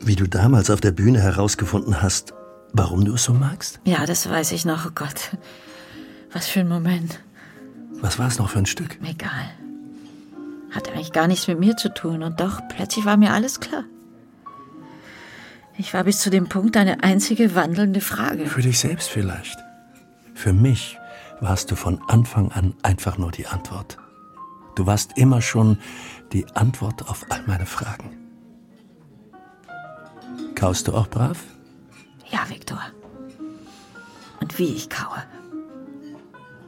wie 0.00 0.16
du 0.16 0.28
damals 0.28 0.68
auf 0.68 0.82
der 0.82 0.92
Bühne 0.92 1.22
herausgefunden 1.22 2.02
hast, 2.02 2.34
warum 2.74 3.04
du 3.04 3.14
es 3.14 3.24
so 3.24 3.32
magst? 3.32 3.80
Ja, 3.84 4.04
das 4.04 4.28
weiß 4.28 4.52
ich 4.52 4.66
noch. 4.66 4.86
Oh 4.86 4.90
Gott. 4.94 5.36
Was 6.32 6.48
für 6.48 6.60
ein 6.60 6.68
Moment. 6.68 7.20
Was 8.00 8.18
war 8.18 8.28
es 8.28 8.38
noch 8.38 8.50
für 8.50 8.58
ein 8.58 8.66
Stück? 8.66 8.98
Egal. 9.02 9.48
Hatte 10.72 10.92
eigentlich 10.92 11.12
gar 11.12 11.28
nichts 11.28 11.46
mit 11.46 11.58
mir 11.58 11.76
zu 11.76 11.94
tun 11.94 12.22
und 12.22 12.40
doch 12.40 12.60
plötzlich 12.68 13.04
war 13.04 13.16
mir 13.16 13.32
alles 13.32 13.60
klar. 13.60 13.84
Ich 15.78 15.94
war 15.94 16.04
bis 16.04 16.18
zu 16.20 16.30
dem 16.30 16.48
Punkt 16.48 16.76
eine 16.76 17.02
einzige 17.02 17.54
wandelnde 17.54 18.00
Frage. 18.00 18.46
Für 18.46 18.62
dich 18.62 18.78
selbst 18.78 19.08
vielleicht. 19.08 19.58
Für 20.34 20.52
mich 20.52 20.98
warst 21.40 21.70
du 21.70 21.76
von 21.76 22.00
Anfang 22.08 22.50
an 22.52 22.74
einfach 22.82 23.18
nur 23.18 23.30
die 23.30 23.46
Antwort. 23.46 23.96
Du 24.74 24.86
warst 24.86 25.16
immer 25.16 25.40
schon 25.40 25.78
die 26.32 26.46
Antwort 26.54 27.08
auf 27.08 27.26
all 27.28 27.42
meine 27.46 27.66
Fragen. 27.66 28.10
Kaust 30.54 30.88
du 30.88 30.94
auch 30.94 31.08
brav? 31.08 31.38
Ja, 32.34 32.48
Viktor. 32.48 32.80
Und 34.40 34.58
wie 34.58 34.74
ich 34.74 34.90
kaue. 34.90 35.22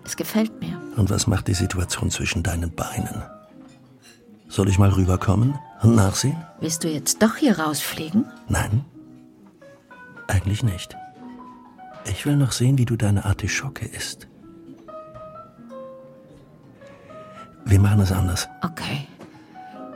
Es 0.04 0.16
gefällt 0.16 0.60
mir. 0.60 0.80
Und 0.94 1.10
was 1.10 1.26
macht 1.26 1.48
die 1.48 1.54
Situation 1.54 2.08
zwischen 2.12 2.44
deinen 2.44 2.70
Beinen? 2.70 3.24
Soll 4.48 4.68
ich 4.68 4.78
mal 4.78 4.90
rüberkommen 4.90 5.58
und 5.82 5.96
nachsehen? 5.96 6.36
Willst 6.60 6.84
du 6.84 6.88
jetzt 6.88 7.20
doch 7.20 7.34
hier 7.34 7.58
rausfliegen? 7.58 8.26
Nein, 8.48 8.84
eigentlich 10.28 10.62
nicht. 10.62 10.96
Ich 12.08 12.24
will 12.26 12.36
noch 12.36 12.52
sehen, 12.52 12.78
wie 12.78 12.84
du 12.84 12.94
deine 12.94 13.24
Artischocke 13.24 13.86
isst. 13.86 14.28
Wir 17.64 17.80
machen 17.80 17.98
es 17.98 18.12
anders. 18.12 18.48
Okay. 18.62 19.08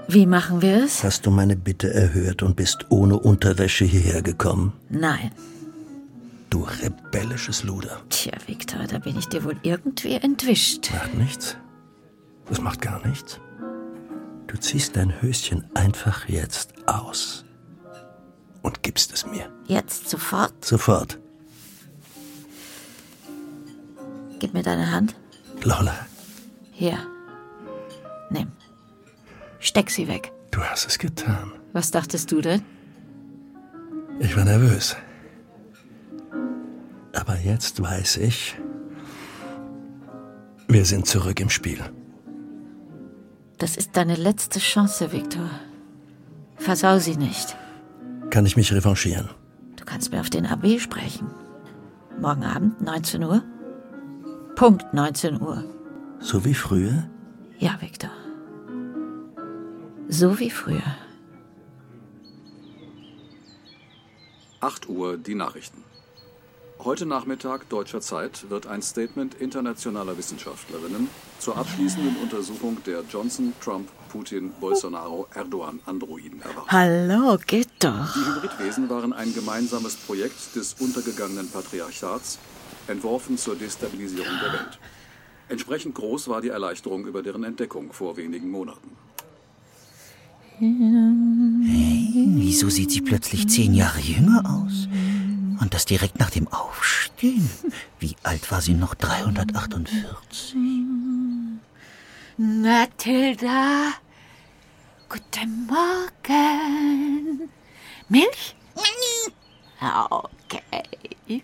Wie 0.08 0.26
machen 0.26 0.62
wir 0.62 0.82
es? 0.82 1.04
Hast 1.04 1.26
du 1.26 1.30
meine 1.30 1.54
Bitte 1.54 1.94
erhört 1.94 2.42
und 2.42 2.56
bist 2.56 2.86
ohne 2.88 3.16
Unterwäsche 3.16 3.84
hierher 3.84 4.22
gekommen? 4.22 4.72
Nein. 4.88 5.30
Du 6.50 6.64
rebellisches 6.64 7.62
Luder. 7.62 8.02
Tja, 8.08 8.32
Viktor, 8.46 8.84
da 8.86 8.98
bin 8.98 9.16
ich 9.16 9.28
dir 9.28 9.44
wohl 9.44 9.56
irgendwie 9.62 10.14
entwischt. 10.16 10.90
Macht 10.92 11.14
nichts. 11.14 11.56
Das 12.48 12.60
macht 12.60 12.80
gar 12.80 13.06
nichts. 13.06 13.38
Du 14.48 14.58
ziehst 14.58 14.96
dein 14.96 15.22
Höschen 15.22 15.64
einfach 15.74 16.28
jetzt 16.28 16.74
aus 16.88 17.44
und 18.62 18.82
gibst 18.82 19.12
es 19.14 19.24
mir. 19.24 19.48
Jetzt 19.68 20.08
sofort? 20.10 20.64
Sofort. 20.64 21.18
Gib 24.40 24.52
mir 24.54 24.62
deine 24.64 24.90
Hand. 24.90 25.14
Lola, 25.62 25.94
Hier. 26.72 26.98
Nimm. 28.30 28.48
Steck 29.60 29.90
sie 29.90 30.08
weg. 30.08 30.32
du 30.50 30.62
hast 30.62 30.86
es 30.86 30.98
getan. 30.98 31.52
Was 31.72 31.90
dachtest 31.90 32.32
du 32.32 32.40
denn? 32.40 32.62
Ich 34.18 34.36
war 34.36 34.44
nervös. 34.44 34.96
Aber 37.12 37.38
jetzt 37.38 37.82
weiß 37.82 38.18
ich, 38.18 38.56
wir 40.68 40.84
sind 40.84 41.06
zurück 41.06 41.40
im 41.40 41.50
Spiel. 41.50 41.80
Das 43.58 43.76
ist 43.76 43.96
deine 43.96 44.14
letzte 44.14 44.58
Chance, 44.58 45.12
Viktor. 45.12 45.50
Versau 46.56 46.98
sie 46.98 47.16
nicht. 47.16 47.56
Kann 48.30 48.46
ich 48.46 48.56
mich 48.56 48.72
revanchieren? 48.72 49.28
Du 49.76 49.84
kannst 49.84 50.12
mir 50.12 50.20
auf 50.20 50.30
den 50.30 50.46
AB 50.46 50.78
sprechen. 50.78 51.28
Morgen 52.20 52.44
Abend, 52.44 52.80
19 52.80 53.24
Uhr? 53.24 53.42
Punkt 54.54 54.92
19 54.94 55.40
Uhr. 55.40 55.64
So 56.20 56.44
wie 56.44 56.54
früher? 56.54 57.08
Ja, 57.58 57.80
Viktor. 57.80 58.10
So 60.08 60.38
wie 60.38 60.50
früher. 60.50 60.82
8 64.60 64.88
Uhr 64.88 65.16
die 65.16 65.34
Nachrichten. 65.34 65.82
Heute 66.82 67.04
Nachmittag 67.04 67.68
deutscher 67.68 68.00
Zeit 68.00 68.48
wird 68.48 68.66
ein 68.66 68.80
Statement 68.80 69.34
internationaler 69.34 70.16
Wissenschaftlerinnen 70.16 71.08
zur 71.38 71.58
abschließenden 71.58 72.16
Untersuchung 72.22 72.78
der 72.86 73.02
Johnson, 73.12 73.52
Trump, 73.62 73.90
Putin, 74.08 74.50
Bolsonaro, 74.58 75.26
Erdogan 75.34 75.80
Androiden 75.84 76.40
erwartet. 76.40 76.72
Hallo, 76.72 77.36
geht 77.46 77.68
doch. 77.80 78.14
Die 78.14 78.24
Hybridwesen 78.24 78.88
waren 78.88 79.12
ein 79.12 79.34
gemeinsames 79.34 79.94
Projekt 79.96 80.56
des 80.56 80.72
untergegangenen 80.80 81.50
Patriarchats, 81.50 82.38
entworfen 82.86 83.36
zur 83.36 83.56
Destabilisierung 83.56 84.38
der 84.42 84.52
Welt. 84.54 84.78
Entsprechend 85.50 85.94
groß 85.96 86.28
war 86.28 86.40
die 86.40 86.48
Erleichterung 86.48 87.04
über 87.06 87.22
deren 87.22 87.44
Entdeckung 87.44 87.92
vor 87.92 88.16
wenigen 88.16 88.50
Monaten. 88.50 88.96
Wieso 92.38 92.70
sieht 92.70 92.90
sie 92.90 93.02
plötzlich 93.02 93.48
zehn 93.48 93.74
Jahre 93.74 94.00
jünger 94.00 94.64
aus? 94.64 94.88
Und 95.60 95.74
das 95.74 95.84
direkt 95.84 96.18
nach 96.18 96.30
dem 96.30 96.48
Aufstehen. 96.48 97.50
Wie 97.98 98.16
alt 98.22 98.50
war 98.50 98.62
sie 98.62 98.72
noch? 98.74 98.94
348. 98.94 100.56
Mathilda, 102.38 103.92
guten 105.08 105.66
Morgen. 105.66 107.50
Milch? 108.08 108.56
Okay. 110.10 111.42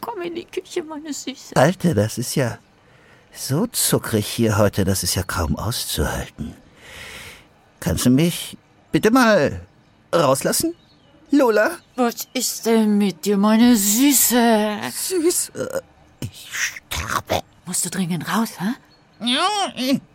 Komm 0.00 0.22
in 0.22 0.36
die 0.36 0.44
Küche, 0.44 0.84
meine 0.84 1.12
Süße. 1.12 1.56
Alter, 1.56 1.94
das 1.94 2.18
ist 2.18 2.36
ja 2.36 2.58
so 3.32 3.66
zuckrig 3.66 4.28
hier 4.28 4.56
heute, 4.56 4.84
das 4.84 5.02
ist 5.02 5.16
ja 5.16 5.24
kaum 5.24 5.56
auszuhalten. 5.56 6.54
Kannst 7.80 8.06
du 8.06 8.10
mich 8.10 8.56
bitte 8.92 9.10
mal 9.10 9.66
rauslassen? 10.14 10.74
Lola? 11.30 11.70
Was 11.96 12.28
ist 12.32 12.66
denn 12.66 12.98
mit 12.98 13.24
dir, 13.24 13.36
meine 13.36 13.76
Süße? 13.76 14.78
Süß. 14.92 15.50
Äh, 15.54 15.80
Ich 16.20 16.48
sterbe. 16.52 17.42
Musst 17.66 17.84
du 17.84 17.90
dringend 17.90 18.24
raus, 18.32 18.50
hä? 18.60 18.74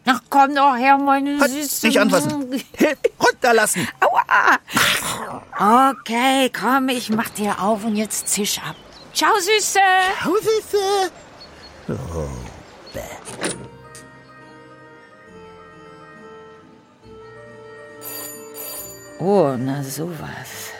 Ach, 0.05 0.21
komm 0.29 0.55
doch 0.55 0.75
her, 0.77 0.97
meine 0.97 1.39
Halt, 1.39 1.51
Süße. 1.51 1.87
nicht 1.87 1.99
anfassen. 1.99 2.45
Runterlassen. 3.19 3.87
Aua. 3.99 5.89
Okay, 5.91 6.49
komm, 6.49 6.89
ich 6.89 7.09
mach 7.09 7.29
dir 7.29 7.59
auf 7.61 7.83
und 7.83 7.95
jetzt 7.95 8.27
zisch 8.29 8.59
ab. 8.59 8.75
Ciao, 9.13 9.33
Süße. 9.39 9.79
Hilfe. 10.23 11.11
Oh, 19.19 19.55
na 19.57 19.83
sowas. 19.83 20.70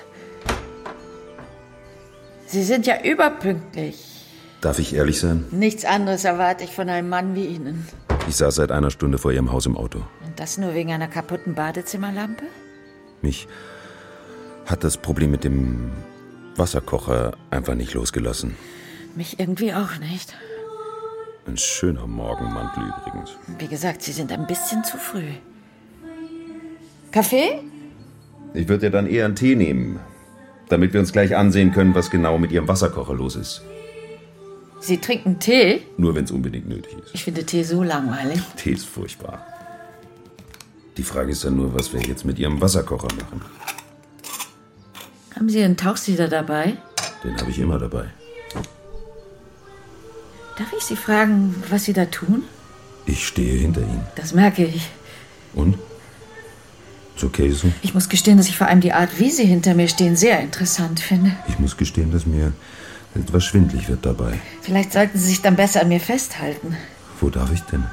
Sie 2.51 2.63
sind 2.63 2.85
ja 2.85 3.01
überpünktlich. 3.01 4.27
Darf 4.59 4.77
ich 4.77 4.93
ehrlich 4.93 5.21
sein? 5.21 5.45
Nichts 5.51 5.85
anderes 5.85 6.25
erwarte 6.25 6.65
ich 6.65 6.71
von 6.71 6.89
einem 6.89 7.07
Mann 7.07 7.33
wie 7.33 7.45
Ihnen. 7.45 7.87
Ich 8.27 8.35
saß 8.35 8.55
seit 8.55 8.71
einer 8.71 8.91
Stunde 8.91 9.17
vor 9.17 9.31
Ihrem 9.31 9.53
Haus 9.53 9.65
im 9.65 9.77
Auto. 9.77 9.99
Und 10.25 10.37
das 10.37 10.57
nur 10.57 10.73
wegen 10.73 10.91
einer 10.91 11.07
kaputten 11.07 11.55
Badezimmerlampe? 11.55 12.43
Mich 13.21 13.47
hat 14.65 14.83
das 14.83 14.97
Problem 14.97 15.31
mit 15.31 15.45
dem 15.45 15.91
Wasserkocher 16.57 17.37
einfach 17.51 17.75
nicht 17.75 17.93
losgelassen. 17.93 18.57
Mich 19.15 19.39
irgendwie 19.39 19.73
auch 19.73 19.97
nicht. 19.99 20.35
Ein 21.47 21.55
schöner 21.55 22.05
Morgenmantel 22.05 22.83
übrigens. 22.83 23.31
Wie 23.59 23.67
gesagt, 23.69 24.01
Sie 24.01 24.11
sind 24.11 24.29
ein 24.29 24.45
bisschen 24.45 24.83
zu 24.83 24.97
früh. 24.97 25.23
Kaffee? 27.13 27.61
Ich 28.53 28.67
würde 28.67 28.87
dir 28.87 28.91
dann 28.91 29.07
eher 29.07 29.23
einen 29.23 29.35
Tee 29.37 29.55
nehmen, 29.55 30.01
damit 30.71 30.93
wir 30.93 30.99
uns 30.99 31.11
gleich 31.11 31.35
ansehen 31.35 31.71
können, 31.71 31.93
was 31.95 32.09
genau 32.09 32.37
mit 32.37 32.51
Ihrem 32.51 32.67
Wasserkocher 32.67 33.13
los 33.13 33.35
ist. 33.35 33.61
Sie 34.79 34.97
trinken 34.97 35.39
Tee? 35.39 35.83
Nur 35.97 36.15
wenn 36.15 36.23
es 36.23 36.31
unbedingt 36.31 36.67
nötig 36.67 36.93
ist. 37.03 37.13
Ich 37.13 37.23
finde 37.23 37.43
Tee 37.45 37.63
so 37.63 37.83
langweilig. 37.83 38.41
Tee 38.57 38.71
ist 38.71 38.85
furchtbar. 38.85 39.45
Die 40.97 41.03
Frage 41.03 41.31
ist 41.31 41.45
dann 41.45 41.55
nur, 41.55 41.73
was 41.73 41.93
wir 41.93 42.01
jetzt 42.01 42.25
mit 42.25 42.39
Ihrem 42.39 42.61
Wasserkocher 42.61 43.07
machen. 43.15 43.41
Haben 45.35 45.49
Sie 45.49 45.63
einen 45.63 45.77
Tauchsieder 45.77 46.27
dabei? 46.27 46.77
Den 47.23 47.37
habe 47.39 47.51
ich 47.51 47.59
immer 47.59 47.79
dabei. 47.79 48.05
Darf 50.57 50.73
ich 50.77 50.83
Sie 50.83 50.95
fragen, 50.95 51.55
was 51.69 51.85
Sie 51.85 51.93
da 51.93 52.05
tun? 52.05 52.43
Ich 53.05 53.25
stehe 53.25 53.59
hinter 53.59 53.81
Ihnen. 53.81 54.05
Das 54.15 54.33
merke 54.33 54.63
ich. 54.63 54.89
Und? 55.53 55.77
Okay 57.23 57.51
so? 57.51 57.71
Ich 57.81 57.93
muss 57.93 58.09
gestehen, 58.09 58.37
dass 58.37 58.47
ich 58.47 58.57
vor 58.57 58.67
allem 58.67 58.81
die 58.81 58.93
Art, 58.93 59.19
wie 59.19 59.29
Sie 59.31 59.45
hinter 59.45 59.73
mir 59.73 59.87
stehen, 59.87 60.15
sehr 60.15 60.39
interessant 60.39 60.99
finde. 60.99 61.31
Ich 61.47 61.59
muss 61.59 61.77
gestehen, 61.77 62.11
dass 62.11 62.25
mir 62.25 62.53
etwas 63.15 63.43
schwindlig 63.45 63.89
wird 63.89 64.05
dabei. 64.05 64.39
Vielleicht 64.61 64.93
sollten 64.93 65.17
Sie 65.17 65.27
sich 65.27 65.41
dann 65.41 65.55
besser 65.55 65.81
an 65.81 65.89
mir 65.89 65.99
festhalten. 65.99 66.75
Wo 67.19 67.29
darf 67.29 67.51
ich 67.51 67.61
denn? 67.61 67.83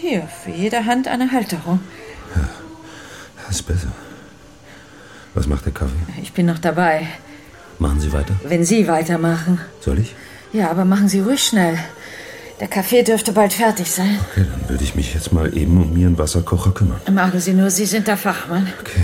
Hier, 0.00 0.22
für 0.42 0.50
jede 0.50 0.86
Hand 0.86 1.08
eine 1.08 1.30
Halterung. 1.32 1.80
Das 3.46 3.56
ist 3.56 3.62
besser. 3.64 3.92
Was 5.34 5.46
macht 5.46 5.66
der 5.66 5.72
Kaffee? 5.72 5.92
Ich 6.22 6.32
bin 6.32 6.46
noch 6.46 6.58
dabei. 6.58 7.08
Machen 7.78 8.00
Sie 8.00 8.12
weiter? 8.12 8.34
Wenn 8.44 8.64
Sie 8.64 8.86
weitermachen. 8.86 9.60
Soll 9.80 9.98
ich? 9.98 10.14
Ja, 10.52 10.70
aber 10.70 10.84
machen 10.84 11.08
Sie 11.08 11.20
ruhig 11.20 11.42
schnell. 11.42 11.78
Der 12.60 12.68
Kaffee 12.68 13.02
dürfte 13.02 13.32
bald 13.32 13.52
fertig 13.52 13.90
sein. 13.90 14.18
Okay, 14.30 14.46
dann 14.48 14.68
würde 14.68 14.84
ich 14.84 14.94
mich 14.94 15.12
jetzt 15.12 15.32
mal 15.32 15.56
eben 15.56 15.76
um 15.76 15.96
Ihren 15.96 16.16
Wasserkocher 16.18 16.70
kümmern. 16.70 17.00
Machen 17.12 17.40
Sie 17.40 17.52
nur, 17.52 17.70
Sie 17.70 17.84
sind 17.84 18.06
der 18.06 18.16
Fachmann. 18.16 18.72
Okay. 18.80 19.02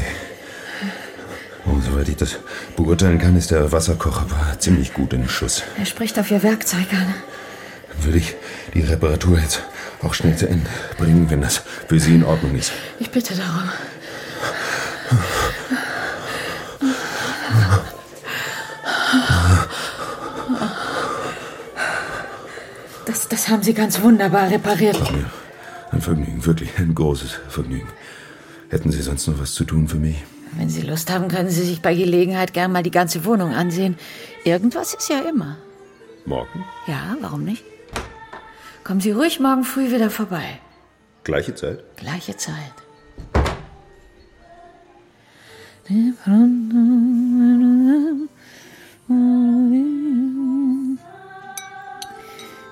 Oh, 1.67 1.77
soweit 1.85 2.09
ich 2.09 2.17
das 2.17 2.37
beurteilen 2.77 3.19
kann, 3.19 3.37
ist 3.37 3.51
der 3.51 3.71
Wasserkocher 3.73 4.23
aber 4.23 4.59
ziemlich 4.59 4.95
gut 4.95 5.13
in 5.13 5.29
Schuss. 5.29 5.63
Er 5.79 5.85
spricht 5.87 6.19
auf 6.19 6.31
Ihr 6.31 6.43
Werkzeug 6.43 6.93
an. 6.93 7.15
Dann 7.89 8.05
würde 8.05 8.19
ich 8.19 8.37
die 8.73 8.81
Reparatur 8.81 9.39
jetzt 9.39 9.63
auch 10.03 10.15
schnell 10.15 10.37
zu 10.37 10.49
Ende 10.49 10.71
bringen, 10.97 11.29
wenn 11.29 11.43
das 11.43 11.63
für 11.89 11.99
Sie 11.99 12.15
in 12.15 12.25
Ordnung 12.25 12.55
ist. 12.57 12.73
Ich 12.99 13.11
bitte 13.11 13.35
darum. 13.35 13.69
Das, 23.31 23.49
haben 23.49 23.63
Sie 23.63 23.75
ganz 23.75 24.03
wunderbar 24.03 24.51
repariert. 24.51 24.97
Ja, 24.97 25.31
ein 25.93 26.01
Vergnügen, 26.01 26.45
wirklich 26.45 26.77
ein 26.79 26.95
großes 26.95 27.39
Vergnügen. 27.49 27.89
Hätten 28.71 28.91
Sie 28.91 29.01
sonst 29.01 29.29
noch 29.29 29.39
was 29.39 29.55
zu 29.55 29.65
tun 29.65 29.87
für 29.87 29.99
mich? 29.99 30.17
Wenn 30.57 30.69
Sie 30.69 30.83
Lust 30.83 31.11
haben, 31.11 31.29
können 31.29 31.49
Sie 31.49 31.63
sich 31.63 31.81
bei 31.81 31.95
Gelegenheit 31.95 32.53
gern 32.53 32.73
mal 32.73 32.83
die 32.83 32.91
ganze 32.91 33.25
Wohnung 33.25 33.55
ansehen. 33.55 33.97
Irgendwas 34.45 34.95
ist 34.95 35.09
ja 35.09 35.21
immer. 35.21 35.57
Morgen? 36.27 36.65
Ja, 36.89 37.17
warum 37.21 37.45
nicht? 37.45 37.63
Kommen 38.83 39.01
Sie 39.01 39.13
ruhig 39.13 39.39
morgen 39.39 39.63
früh 39.63 39.93
wieder 39.93 40.11
vorbei. 40.11 40.59
Gleiche 41.23 41.55
Zeit? 41.55 41.85
Gleiche 41.97 42.37
Zeit. 42.37 42.75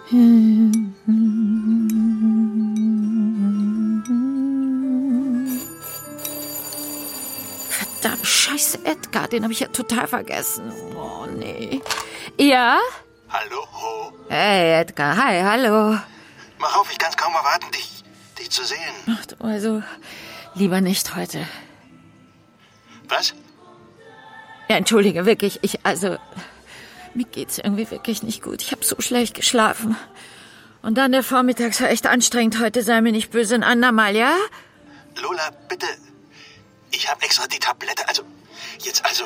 Verdammt, 0.09 0.57
scheiße 8.23 8.87
Edgar, 8.87 9.29
den 9.29 9.43
habe 9.43 9.53
ich 9.53 9.61
ja 9.61 9.67
total 9.69 10.07
vergessen. 10.09 10.73
Oh, 10.97 11.27
nee. 11.27 11.83
Ja? 12.39 12.79
Hallo? 13.29 13.67
Hey, 14.31 14.81
Edgar, 14.81 15.15
hi, 15.15 15.43
hallo. 15.43 15.99
Mach 16.59 16.77
auf, 16.79 16.91
ich 16.91 16.97
kann 16.97 17.11
es 17.11 17.17
kaum 17.19 17.35
erwarten, 17.35 17.71
dich, 17.73 18.03
dich 18.39 18.49
zu 18.51 18.65
sehen. 18.65 18.79
Ach, 19.11 19.27
du, 19.27 19.37
also, 19.45 19.83
lieber 20.55 20.81
nicht 20.81 21.17
heute. 21.17 21.47
Was? 23.09 23.35
Ja, 24.71 24.77
entschuldige, 24.77 25.27
wirklich, 25.27 25.59
ich, 25.61 25.85
also, 25.85 26.17
mir 27.19 27.25
geht's 27.25 27.59
irgendwie 27.59 27.91
wirklich 27.91 28.23
nicht 28.23 28.43
gut. 28.43 28.63
Ich 28.63 28.71
habe 28.73 28.85
so 28.85 28.97
schlecht 29.01 29.35
geschlafen. 29.35 29.97
Und 30.83 30.97
dann 30.97 31.11
der 31.13 31.25
Vormittags 31.25 31.81
war 31.81 31.91
echt 31.91 32.07
anstrengend 32.07 32.61
heute, 32.61 32.83
sei 32.83 33.01
mir 33.01 33.11
nicht 33.13 33.31
böse, 33.31 33.57
ein 33.57 33.65
andermal, 33.65 34.15
ja? 34.15 34.37
Lola, 35.21 35.51
bitte. 35.69 35.87
Ich 36.93 37.11
habe 37.11 37.21
extra 37.23 37.47
die 37.49 37.59
Tablette. 37.59 38.09
Also, 38.09 38.23
jetzt 38.81 39.05
also. 39.05 39.25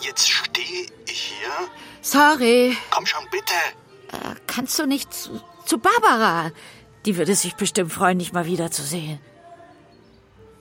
Jetzt 0.00 0.30
stehe 0.30 0.86
ich 1.06 1.20
hier. 1.38 1.68
Sorry, 2.02 2.76
Komm 2.90 3.06
schon, 3.06 3.24
bitte. 3.30 3.54
äh, 4.12 4.34
kannst 4.46 4.78
du 4.78 4.86
nicht 4.86 5.12
zu, 5.12 5.40
zu 5.66 5.78
Barbara? 5.78 6.52
Die 7.06 7.16
würde 7.16 7.34
sich 7.34 7.54
bestimmt 7.56 7.92
freuen, 7.92 8.18
dich 8.20 8.32
mal 8.32 8.46
wiederzusehen. 8.46 9.18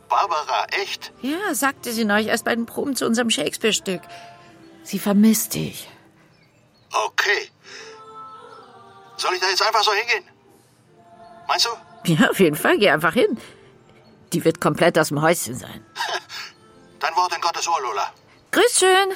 Barbara, 0.09 0.65
echt? 0.81 1.11
Ja, 1.21 1.53
sagte 1.53 1.91
sie 1.91 2.05
neulich 2.05 2.27
erst 2.27 2.45
bei 2.45 2.55
den 2.55 2.65
Proben 2.65 2.95
zu 2.95 3.05
unserem 3.05 3.29
Shakespeare-Stück. 3.29 4.01
Sie 4.83 4.99
vermisst 4.99 5.53
dich. 5.53 5.89
Okay. 6.91 7.49
Soll 9.17 9.33
ich 9.33 9.41
da 9.41 9.49
jetzt 9.49 9.61
einfach 9.61 9.83
so 9.83 9.93
hingehen? 9.93 10.23
Meinst 11.47 11.65
du? 11.65 12.11
Ja, 12.11 12.29
auf 12.29 12.39
jeden 12.39 12.55
Fall. 12.55 12.77
Geh 12.77 12.89
einfach 12.89 13.13
hin. 13.13 13.37
Die 14.33 14.43
wird 14.43 14.59
komplett 14.59 14.97
aus 14.99 15.09
dem 15.09 15.21
Häuschen 15.21 15.55
sein. 15.55 15.85
Dein 16.99 17.15
Wort 17.15 17.33
in 17.35 17.41
Gottes 17.41 17.67
Ohr, 17.67 17.81
Lola. 17.81 18.11
Grüß 18.51 18.79
schön. 18.79 19.13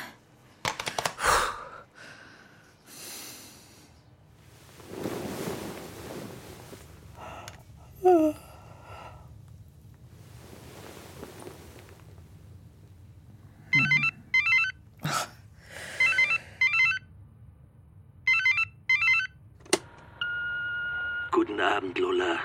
Puh. 8.01 8.33
Abend, 21.67 21.99
Lola. 21.99 22.39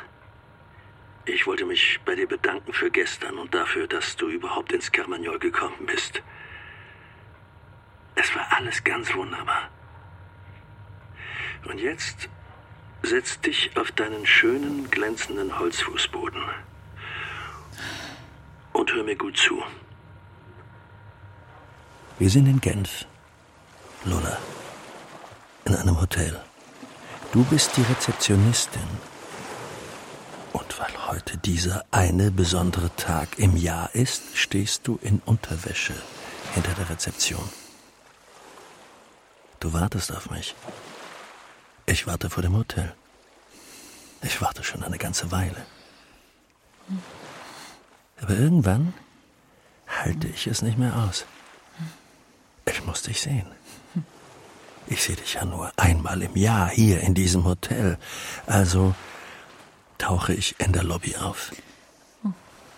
Ich 1.24 1.46
wollte 1.46 1.64
mich 1.64 2.00
bei 2.04 2.16
dir 2.16 2.26
bedanken 2.26 2.72
für 2.72 2.90
gestern 2.90 3.38
und 3.38 3.54
dafür, 3.54 3.86
dass 3.86 4.16
du 4.16 4.28
überhaupt 4.28 4.72
ins 4.72 4.90
Carmagnol 4.90 5.38
gekommen 5.38 5.86
bist. 5.86 6.20
Es 8.16 8.34
war 8.34 8.46
alles 8.56 8.82
ganz 8.82 9.14
wunderbar. 9.14 9.70
Und 11.64 11.78
jetzt 11.78 12.28
setz 13.02 13.40
dich 13.40 13.76
auf 13.76 13.92
deinen 13.92 14.26
schönen, 14.26 14.90
glänzenden 14.90 15.56
Holzfußboden. 15.58 16.42
Und 18.72 18.92
hör 18.92 19.04
mir 19.04 19.16
gut 19.16 19.36
zu. 19.36 19.62
Wir 22.18 22.28
sind 22.28 22.46
in 22.46 22.60
Genf, 22.60 23.06
Lola, 24.04 24.38
in 25.64 25.74
einem 25.76 26.00
Hotel. 26.00 26.40
Du 27.32 27.44
bist 27.44 27.76
die 27.76 27.82
Rezeptionistin. 27.82 29.11
Und 30.52 30.78
weil 30.78 31.08
heute 31.08 31.38
dieser 31.38 31.84
eine 31.90 32.30
besondere 32.30 32.94
Tag 32.96 33.38
im 33.38 33.56
Jahr 33.56 33.94
ist, 33.94 34.36
stehst 34.36 34.86
du 34.86 34.98
in 35.02 35.20
Unterwäsche 35.24 35.94
hinter 36.54 36.72
der 36.74 36.90
Rezeption. 36.90 37.48
Du 39.60 39.72
wartest 39.72 40.12
auf 40.12 40.30
mich. 40.30 40.54
Ich 41.86 42.06
warte 42.06 42.28
vor 42.30 42.42
dem 42.42 42.56
Hotel. 42.56 42.94
Ich 44.22 44.40
warte 44.40 44.62
schon 44.62 44.82
eine 44.82 44.98
ganze 44.98 45.30
Weile. 45.30 45.66
Aber 48.20 48.34
irgendwann 48.34 48.94
halte 49.86 50.28
ich 50.28 50.46
es 50.46 50.62
nicht 50.62 50.78
mehr 50.78 50.96
aus. 50.96 51.26
Ich 52.66 52.84
muss 52.84 53.02
dich 53.02 53.20
sehen. 53.20 53.46
Ich 54.86 55.02
sehe 55.02 55.16
dich 55.16 55.34
ja 55.34 55.44
nur 55.44 55.72
einmal 55.76 56.22
im 56.22 56.36
Jahr 56.36 56.68
hier 56.68 57.00
in 57.00 57.14
diesem 57.14 57.44
Hotel. 57.44 57.98
Also 58.46 58.94
tauche 60.02 60.34
ich 60.34 60.58
in 60.58 60.72
der 60.72 60.82
Lobby 60.82 61.16
auf. 61.16 61.52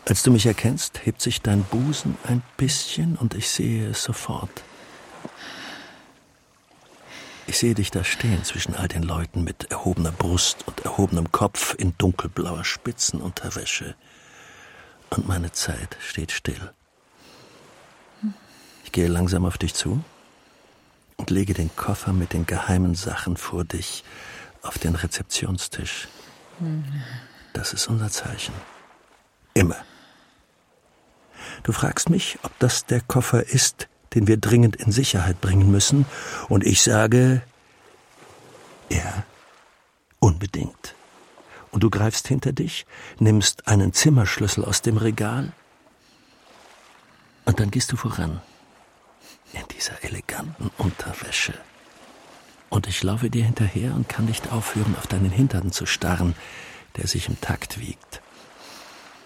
Als 0.06 0.22
du 0.22 0.30
mich 0.30 0.44
erkennst, 0.44 1.06
hebt 1.06 1.22
sich 1.22 1.40
dein 1.40 1.64
Busen 1.64 2.18
ein 2.24 2.42
bisschen 2.58 3.16
und 3.16 3.34
ich 3.34 3.48
sehe 3.48 3.88
es 3.88 4.02
sofort. 4.02 4.62
Ich 7.46 7.58
sehe 7.58 7.74
dich 7.74 7.90
da 7.90 8.04
stehen 8.04 8.44
zwischen 8.44 8.74
all 8.74 8.88
den 8.88 9.02
Leuten 9.02 9.42
mit 9.42 9.70
erhobener 9.70 10.12
Brust 10.12 10.66
und 10.66 10.80
erhobenem 10.80 11.32
Kopf 11.32 11.74
in 11.78 11.96
dunkelblauer 11.96 12.64
Spitzenunterwäsche. 12.64 13.94
Und 15.08 15.26
meine 15.26 15.52
Zeit 15.52 15.96
steht 16.00 16.30
still. 16.30 16.72
Ich 18.84 18.92
gehe 18.92 19.08
langsam 19.08 19.46
auf 19.46 19.56
dich 19.56 19.72
zu 19.72 20.04
und 21.16 21.30
lege 21.30 21.54
den 21.54 21.74
Koffer 21.74 22.12
mit 22.12 22.34
den 22.34 22.44
geheimen 22.44 22.94
Sachen 22.94 23.38
vor 23.38 23.64
dich 23.64 24.04
auf 24.62 24.78
den 24.78 24.94
Rezeptionstisch. 24.94 26.08
Das 27.52 27.72
ist 27.72 27.88
unser 27.88 28.10
Zeichen. 28.10 28.54
Immer. 29.54 29.76
Du 31.62 31.72
fragst 31.72 32.10
mich, 32.10 32.38
ob 32.42 32.58
das 32.58 32.86
der 32.86 33.00
Koffer 33.00 33.46
ist, 33.46 33.88
den 34.14 34.26
wir 34.26 34.36
dringend 34.36 34.76
in 34.76 34.92
Sicherheit 34.92 35.40
bringen 35.40 35.70
müssen, 35.70 36.06
und 36.48 36.64
ich 36.64 36.82
sage, 36.82 37.42
ja, 38.90 39.24
unbedingt. 40.18 40.94
Und 41.70 41.82
du 41.82 41.90
greifst 41.90 42.28
hinter 42.28 42.52
dich, 42.52 42.86
nimmst 43.18 43.66
einen 43.66 43.92
Zimmerschlüssel 43.92 44.64
aus 44.64 44.82
dem 44.82 44.96
Regal, 44.96 45.52
und 47.44 47.60
dann 47.60 47.70
gehst 47.70 47.92
du 47.92 47.96
voran 47.96 48.40
in 49.52 49.66
dieser 49.68 50.02
eleganten 50.02 50.70
Unterwäsche. 50.78 51.54
Und 52.70 52.86
ich 52.86 53.02
laufe 53.02 53.30
dir 53.30 53.44
hinterher 53.44 53.94
und 53.94 54.08
kann 54.08 54.24
nicht 54.24 54.52
aufhören, 54.52 54.96
auf 54.96 55.06
deinen 55.06 55.30
Hintern 55.30 55.72
zu 55.72 55.86
starren, 55.86 56.34
der 56.96 57.06
sich 57.06 57.28
im 57.28 57.40
Takt 57.40 57.78
wiegt. 57.78 58.20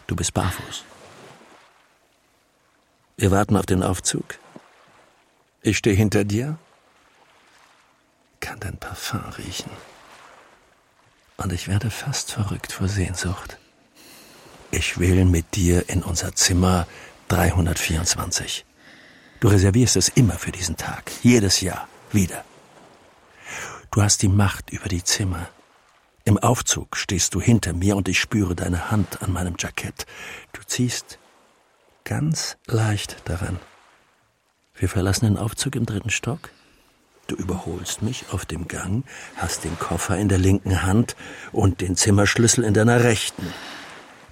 Du 0.07 0.17
bist 0.17 0.35
barfuß. 0.35 0.85
Wir 3.17 3.31
warten 3.31 3.57
auf 3.57 3.67
den 3.67 3.83
Aufzug. 3.83 4.39
Ich 5.63 5.79
stehe 5.79 5.97
hinter 5.97 6.25
dir, 6.25 6.57
kann 8.41 8.61
dein 8.61 8.79
Parfum 8.79 9.21
riechen. 9.37 9.71
Und 11.37 11.53
ich 11.53 11.69
werde 11.69 11.91
fast 11.91 12.33
verrückt 12.33 12.73
vor 12.73 12.89
Sehnsucht. 12.89 13.59
Ich 14.71 14.99
will 14.99 15.25
mit 15.25 15.55
dir 15.55 15.89
in 15.89 16.03
unser 16.03 16.35
Zimmer 16.35 16.87
324. 17.29 18.65
Du 19.41 19.49
reservierst 19.49 19.97
es 19.97 20.09
immer 20.09 20.35
für 20.35 20.53
diesen 20.53 20.77
Tag, 20.77 21.11
jedes 21.23 21.61
Jahr, 21.61 21.89
wieder. 22.13 22.45
Du 23.91 24.03
hast 24.03 24.23
die 24.23 24.29
Macht 24.29 24.71
über 24.71 24.89
die 24.89 25.03
Zimmer. 25.03 25.49
Im 26.25 26.37
Aufzug 26.37 26.97
stehst 26.97 27.35
du 27.35 27.41
hinter 27.41 27.73
mir 27.73 27.97
und 27.97 28.09
ich 28.09 28.21
spüre 28.21 28.55
deine 28.55 28.91
Hand 28.91 29.23
an 29.23 29.33
meinem 29.33 29.55
Jackett. 29.59 30.05
Du 30.53 30.61
ziehst 30.67 31.19
ganz 32.05 32.59
leicht 32.67 33.17
daran. 33.25 33.59
Wir 34.75 34.89
verlassen 34.89 35.25
den 35.25 35.39
Aufzug 35.39 35.75
im 35.75 35.87
dritten 35.87 36.11
Stock. 36.11 36.51
Du 37.29 37.35
überholst 37.35 38.03
mich 38.03 38.27
auf 38.31 38.45
dem 38.45 38.69
Gang, 38.69 39.05
hast 39.37 39.65
den 39.65 39.79
Koffer 39.79 40.17
in 40.19 40.29
der 40.29 40.39
linken 40.39 40.83
Hand 40.83 41.17
und 41.53 41.81
den 41.81 41.97
Zimmerschlüssel 41.97 42.65
in 42.65 42.75
deiner 42.75 43.05
rechten. 43.05 43.53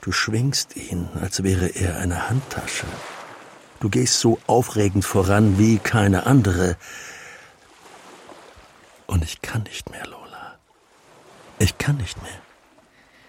Du 0.02 0.12
schwingst 0.12 0.76
ihn, 0.76 1.08
als 1.20 1.42
wäre 1.42 1.66
er 1.66 1.96
eine 1.96 2.28
Handtasche. 2.28 2.86
Du 3.80 3.88
gehst 3.88 4.20
so 4.20 4.38
aufregend 4.46 5.04
voran 5.04 5.58
wie 5.58 5.78
keine 5.78 6.26
andere. 6.26 6.76
Und 9.06 9.22
ich 9.22 9.42
kann 9.42 9.62
nicht 9.62 9.90
mehr, 9.90 10.06
Lola. 10.06 10.58
Ich 11.58 11.78
kann 11.78 11.96
nicht 11.96 12.20
mehr. 12.22 12.40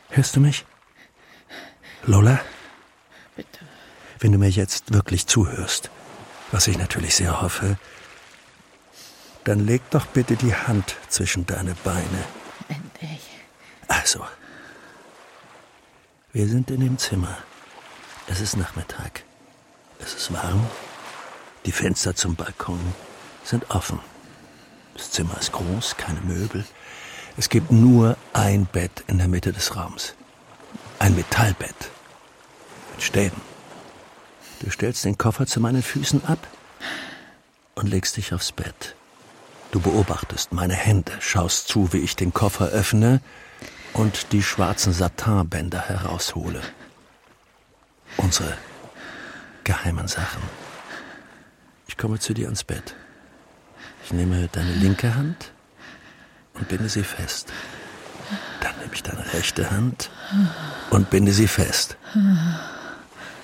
Hörst 0.10 0.36
du 0.36 0.40
mich? 0.40 0.66
Lola? 2.04 2.40
Bitte. 3.36 3.60
Wenn 4.20 4.32
du 4.32 4.38
mir 4.38 4.50
jetzt 4.50 4.94
wirklich 4.94 5.28
zuhörst, 5.28 5.90
was 6.52 6.68
ich 6.68 6.78
natürlich 6.78 7.16
sehr 7.16 7.42
hoffe, 7.42 7.78
dann 9.44 9.66
leg 9.66 9.82
doch 9.92 10.06
bitte 10.08 10.36
die 10.36 10.56
Hand 10.56 10.96
zwischen 11.10 11.46
deine 11.46 11.76
Beine. 11.76 12.24
Endlich. 12.68 13.22
Also, 13.88 14.26
wir 16.34 16.48
sind 16.48 16.70
in 16.72 16.82
dem 16.82 16.98
Zimmer. 16.98 17.38
Es 18.28 18.42
ist 18.42 18.58
Nachmittag. 18.58 19.24
Es 20.00 20.14
ist 20.16 20.34
warm. 20.34 20.68
Die 21.66 21.72
Fenster 21.72 22.16
zum 22.16 22.36
Balkon 22.36 22.80
sind 23.44 23.70
offen. 23.70 24.00
Das 24.98 25.12
Zimmer 25.12 25.38
ist 25.40 25.52
groß, 25.52 25.96
keine 25.98 26.22
Möbel. 26.22 26.66
Es 27.38 27.50
gibt 27.50 27.72
nur 27.72 28.18
ein 28.34 28.66
Bett 28.66 29.04
in 29.06 29.20
der 29.20 29.28
Mitte 29.28 29.54
des 29.54 29.76
Raums. 29.76 30.16
Ein 30.98 31.16
Metallbett. 31.16 31.76
Mit 32.92 33.04
Stäben. 33.04 33.40
Du 34.60 34.72
stellst 34.72 35.06
den 35.06 35.20
Koffer 35.20 35.46
zu 35.46 35.60
meinen 35.60 35.84
Füßen 35.84 36.26
ab 36.26 36.40
und 37.76 37.88
legst 37.88 38.18
dich 38.18 38.34
aufs 38.34 38.52
Bett. 38.52 38.96
Du 39.70 39.80
beobachtest 39.80 40.52
meine 40.52 40.74
Hände, 40.74 41.12
schaust 41.20 41.68
zu, 41.68 41.94
wie 41.94 42.00
ich 42.00 42.16
den 42.16 42.34
Koffer 42.34 42.70
öffne 42.70 43.22
und 43.94 44.32
die 44.32 44.42
schwarzen 44.42 44.94
Satinbänder 44.94 45.82
heraushole. 45.82 46.62
Unsere 48.18 48.58
geheimen 49.64 50.08
Sachen. 50.08 50.42
Ich 51.88 51.98
komme 51.98 52.18
zu 52.18 52.34
dir 52.34 52.46
ans 52.46 52.64
Bett. 52.64 52.96
Ich 54.08 54.14
nehme 54.14 54.48
deine 54.48 54.72
linke 54.72 55.16
Hand 55.16 55.52
und 56.54 56.70
binde 56.70 56.88
sie 56.88 57.04
fest. 57.04 57.52
Dann 58.62 58.72
nehme 58.80 58.94
ich 58.94 59.04
deine 59.04 59.34
rechte 59.34 59.70
Hand 59.70 60.10
und 60.92 61.10
binde 61.10 61.34
sie 61.34 61.50
fest. 61.50 61.98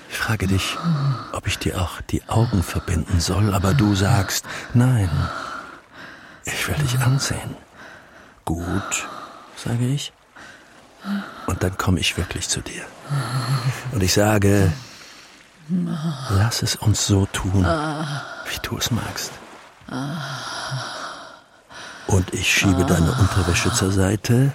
Ich 0.08 0.16
frage 0.16 0.46
dich, 0.46 0.78
ob 1.32 1.46
ich 1.46 1.58
dir 1.58 1.82
auch 1.82 2.00
die 2.00 2.26
Augen 2.30 2.62
verbinden 2.62 3.20
soll, 3.20 3.52
aber 3.52 3.74
du 3.74 3.94
sagst, 3.94 4.46
nein, 4.72 5.10
ich 6.46 6.66
will 6.66 6.76
dich 6.76 6.98
ansehen. 6.98 7.56
Gut, 8.46 9.06
sage 9.62 9.86
ich. 9.86 10.14
Und 11.44 11.62
dann 11.62 11.76
komme 11.76 12.00
ich 12.00 12.16
wirklich 12.16 12.48
zu 12.48 12.62
dir. 12.62 12.86
Und 13.92 14.02
ich 14.02 14.14
sage, 14.14 14.72
lass 16.30 16.62
es 16.62 16.74
uns 16.76 17.06
so 17.06 17.26
tun, 17.26 17.66
wie 17.66 18.58
du 18.62 18.78
es 18.78 18.90
magst. 18.90 19.30
Und 22.06 22.32
ich 22.32 22.46
schiebe 22.46 22.84
deine 22.84 23.12
Unterwäsche 23.12 23.72
zur 23.72 23.90
Seite. 23.90 24.52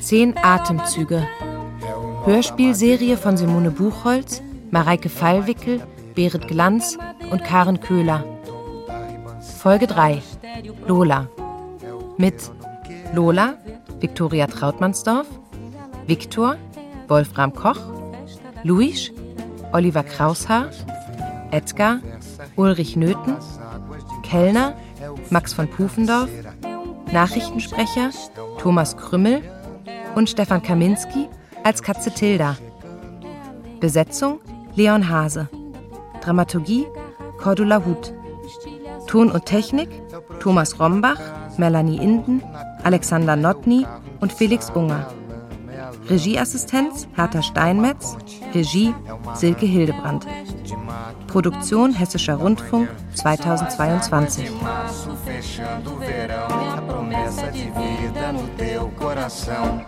Zehn 0.00 0.34
Atemzüge. 0.42 1.22
Hörspielserie 2.24 3.16
von 3.16 3.36
Simone 3.36 3.70
Buchholz, 3.70 4.42
Mareike 4.70 5.08
Fallwickel, 5.08 5.80
Berit 6.14 6.48
Glanz 6.48 6.98
und 7.30 7.44
Karen 7.44 7.80
Köhler. 7.80 8.24
Folge 9.58 9.86
3 9.86 10.22
Lola 10.86 11.28
mit 12.20 12.50
Lola, 13.14 13.54
Viktoria 13.98 14.46
Trautmannsdorf, 14.46 15.26
Viktor, 16.06 16.56
Wolfram 17.08 17.54
Koch, 17.54 17.80
Luis, 18.62 19.10
Oliver 19.72 20.02
Kraushaar, 20.02 20.68
Edgar, 21.50 22.00
Ulrich 22.56 22.94
Nöthen, 22.94 23.36
Kellner, 24.22 24.74
Max 25.30 25.54
von 25.54 25.66
Pufendorf, 25.68 26.28
Nachrichtensprecher 27.10 28.10
Thomas 28.58 28.96
Krümmel 28.96 29.42
und 30.14 30.28
Stefan 30.28 30.62
Kaminski 30.62 31.28
als 31.64 31.82
Katze 31.82 32.12
Tilda. 32.12 32.56
Besetzung 33.80 34.40
Leon 34.74 35.08
Hase. 35.08 35.48
Dramaturgie 36.20 36.86
Cordula 37.38 37.84
Huth. 37.84 38.14
Ton 39.06 39.30
und 39.30 39.44
Technik 39.44 39.88
Thomas 40.40 40.78
Rombach, 40.78 41.20
Melanie 41.58 41.96
Inden, 41.96 42.42
Alexander 42.82 43.36
Notny 43.36 43.86
und 44.20 44.32
Felix 44.32 44.70
Unger. 44.70 45.06
Regieassistenz 46.08 47.08
Hertha 47.14 47.42
Steinmetz, 47.42 48.16
Regie 48.54 48.94
Silke 49.34 49.66
Hildebrandt. 49.66 50.26
Produktion 51.26 51.92
Hessischer 51.92 52.34
Rundfunk 52.34 52.88
2022. 53.22 54.50
Fechando 55.24 55.94
o 55.94 55.96
verão, 55.98 56.48
a 56.76 56.82
promessa 56.82 57.50
de 57.52 57.64
vida 57.64 58.32
no 58.32 58.48
teu 58.56 58.88
coração. 58.90 59.84